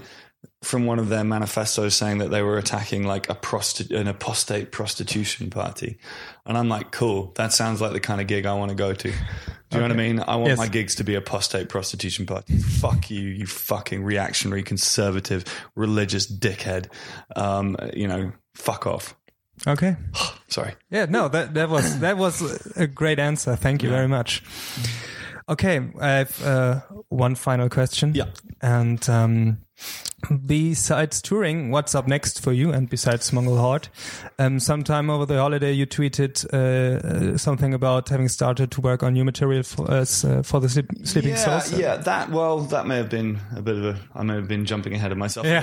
from 0.63 0.87
one 0.87 0.99
of 0.99 1.09
their 1.09 1.25
manifestos 1.25 1.95
saying 1.95 2.19
that 2.19 2.31
they 2.31 2.43
were 2.43 2.59
attacking 2.59 3.05
like 3.07 3.29
a 3.31 3.35
prosti- 3.35 3.91
an 3.95 4.09
apostate 4.09 4.73
prostitution 4.73 5.51
party. 5.51 5.99
And 6.47 6.57
I'm 6.59 6.69
like, 6.69 6.91
cool, 6.93 7.33
that 7.37 7.53
sounds 7.53 7.81
like 7.81 7.93
the 7.93 8.01
kind 8.01 8.21
of 8.21 8.27
gig 8.27 8.47
I 8.47 8.55
want 8.55 8.71
to 8.71 8.75
go 8.75 8.93
to. 8.95 9.09
Do 9.09 9.15
you 9.73 9.79
know 9.79 9.83
what 9.83 9.93
I 9.93 9.95
mean? 9.95 10.21
I 10.21 10.37
want 10.37 10.49
Yes. 10.49 10.59
my 10.59 10.69
gigs 10.69 10.95
to 10.97 11.05
be 11.05 11.15
apostate 11.15 11.69
prostitution 11.69 12.27
parties. 12.27 12.65
Fuck 12.81 13.11
you, 13.11 13.21
you 13.21 13.47
fucking 13.47 14.05
reactionary, 14.05 14.63
conservative, 14.63 15.45
religious 15.75 16.31
dickhead. 16.31 16.87
Um, 17.35 17.77
you 17.93 18.07
know, 18.07 18.33
fuck 18.55 18.87
off. 18.87 19.17
Okay. 19.67 19.97
Sorry. 20.49 20.75
Yeah, 20.91 21.07
no, 21.09 21.29
that 21.29 21.55
that 21.55 21.69
was 21.71 21.99
that 22.01 22.17
was 22.17 22.43
a 22.77 22.87
great 22.87 23.19
answer. 23.19 23.57
Thank 23.57 23.83
you 23.83 23.89
very 23.89 24.09
much. 24.09 24.43
Okay, 25.49 25.81
I 26.01 26.09
have 26.09 26.43
uh, 26.43 26.81
one 27.09 27.35
final 27.35 27.69
question. 27.69 28.15
Yeah. 28.15 28.27
And 28.63 29.07
um, 29.11 29.59
besides 30.47 31.21
touring, 31.23 31.71
what's 31.71 31.95
up 31.95 32.07
next 32.07 32.41
for 32.41 32.53
you? 32.53 32.73
And 32.73 32.89
besides 32.89 33.33
Mongol 33.33 33.59
Horde, 33.59 33.89
um, 34.39 34.61
sometime 34.61 35.11
over 35.11 35.27
the 35.27 35.39
holiday 35.39 35.73
you 35.73 35.87
tweeted 35.87 36.45
uh, 36.53 37.35
uh, 37.35 37.39
something 37.39 37.75
about 37.75 38.09
having 38.09 38.29
started 38.29 38.71
to 38.73 38.81
work 38.81 39.03
on 39.03 39.15
new 39.15 39.25
material 39.25 39.63
for 39.63 39.91
us 39.91 40.25
uh, 40.25 40.43
for 40.43 40.61
the 40.61 40.69
sleep, 40.69 40.87
Sleeping 41.05 41.31
yeah, 41.31 41.61
Souls. 41.61 41.79
yeah, 41.79 41.97
that 41.97 42.31
well, 42.31 42.61
that 42.61 42.87
may 42.87 42.97
have 42.97 43.09
been 43.11 43.39
a 43.57 43.63
bit 43.63 43.77
of 43.77 43.85
a. 43.85 43.99
I 44.15 44.23
may 44.23 44.35
have 44.35 44.49
been 44.49 44.65
jumping 44.65 44.95
ahead 44.95 45.13
of 45.13 45.19
myself. 45.19 45.47
Yeah. 45.47 45.63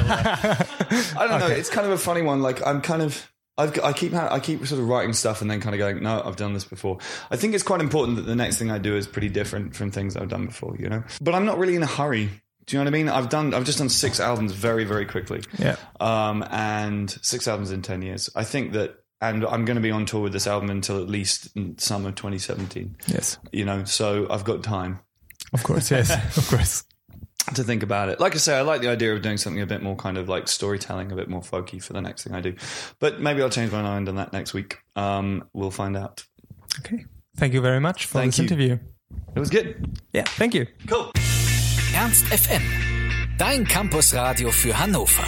I 1.18 1.28
don't 1.28 1.40
know. 1.40 1.48
It's 1.62 1.70
kind 1.70 1.86
of 1.86 1.94
a 1.94 1.98
funny 1.98 2.22
one. 2.22 2.42
Like 2.42 2.66
I'm 2.66 2.82
kind 2.82 3.02
of. 3.02 3.28
I've, 3.58 3.78
I 3.84 3.94
keep 3.94 4.14
I 4.14 4.40
keep 4.40 4.66
sort 4.66 4.82
of 4.82 4.88
writing 4.88 5.14
stuff 5.14 5.42
and 5.42 5.52
then 5.52 5.60
kind 5.60 5.76
of 5.76 5.80
going, 5.80 6.02
no, 6.02 6.24
I've 6.26 6.38
done 6.38 6.54
this 6.54 6.64
before. 6.64 6.98
I 7.30 7.36
think 7.36 7.54
it's 7.54 7.64
quite 7.64 7.82
important 7.82 8.16
that 8.16 8.24
the 8.24 8.36
next 8.36 8.58
thing 8.58 8.72
I 8.72 8.78
do 8.78 8.96
is 8.96 9.06
pretty 9.06 9.30
different 9.30 9.76
from 9.76 9.92
things 9.92 10.16
I've 10.16 10.30
done 10.30 10.48
before, 10.48 10.76
you 10.80 10.90
know. 10.90 11.04
But 11.22 11.36
I'm 11.36 11.46
not 11.46 11.60
really 11.60 11.76
in 11.76 11.84
a 11.84 11.88
hurry. 11.88 12.30
Do 12.66 12.76
you 12.78 12.80
know 12.84 12.90
what 12.90 12.94
I 12.96 12.98
mean? 12.98 13.10
I've 13.10 13.30
done 13.30 13.54
I've 13.54 13.64
just 13.66 13.80
done 13.80 13.90
six 13.90 14.20
albums 14.20 14.52
very 14.54 14.84
very 14.84 15.06
quickly. 15.06 15.42
Yeah. 15.58 15.76
Um, 16.00 16.44
and 16.52 17.10
six 17.22 17.48
albums 17.48 17.72
in 17.72 17.82
ten 17.82 18.02
years. 18.02 18.30
I 18.36 18.44
think 18.44 18.74
that, 18.74 19.04
and 19.20 19.44
I'm 19.46 19.66
going 19.66 19.76
to 19.76 19.82
be 19.82 19.92
on 19.92 20.06
tour 20.06 20.22
with 20.22 20.34
this 20.34 20.48
album 20.48 20.70
until 20.70 21.02
at 21.02 21.10
least 21.10 21.50
summer 21.80 22.12
2017. 22.12 22.96
Yes. 23.08 23.38
You 23.52 23.66
know, 23.66 23.84
so 23.84 24.28
I've 24.30 24.44
got 24.44 24.64
time 24.64 25.00
Of 25.54 25.64
course. 25.64 25.92
Yes. 25.92 26.10
of 26.38 26.48
course. 26.48 26.84
to 27.56 27.64
think 27.64 27.82
about 27.84 28.10
it. 28.10 28.20
Like 28.20 28.36
I 28.36 28.38
say, 28.38 28.56
I 28.58 28.62
like 28.62 28.82
the 28.82 28.90
idea 28.90 29.14
of 29.14 29.22
doing 29.22 29.38
something 29.38 29.62
a 29.62 29.66
bit 29.66 29.82
more 29.82 29.96
kind 29.96 30.18
of 30.18 30.30
like 30.30 30.48
storytelling, 30.48 31.12
a 31.12 31.16
bit 31.16 31.28
more 31.30 31.42
folky 31.42 31.82
for 31.84 31.94
the 31.94 32.02
next 32.02 32.24
thing 32.24 32.34
I 32.34 32.42
do. 32.42 32.56
But 33.00 33.20
maybe 33.20 33.42
I'll 33.42 33.50
change 33.50 33.72
my 33.72 33.82
mind 33.82 34.08
on 34.10 34.16
that 34.16 34.32
next 34.34 34.54
week. 34.54 34.78
Um, 34.96 35.48
we'll 35.54 35.72
find 35.72 35.98
out. 35.98 36.24
Okay. 36.80 37.06
Thank 37.38 37.54
you 37.54 37.62
very 37.62 37.80
much 37.80 38.06
for 38.06 38.20
Thank 38.20 38.30
this 38.34 38.38
you. 38.40 38.44
interview. 38.44 38.80
It 39.36 39.40
was 39.40 39.50
good. 39.50 40.00
Yeah. 40.14 40.24
Thank 40.24 40.54
you. 40.54 40.68
Cool. 40.88 41.12
Ernst 41.94 42.26
FM. 42.28 42.62
Dein 43.38 43.66
Campusradio 43.66 44.52
für 44.52 44.80
Hannover. 44.80 45.28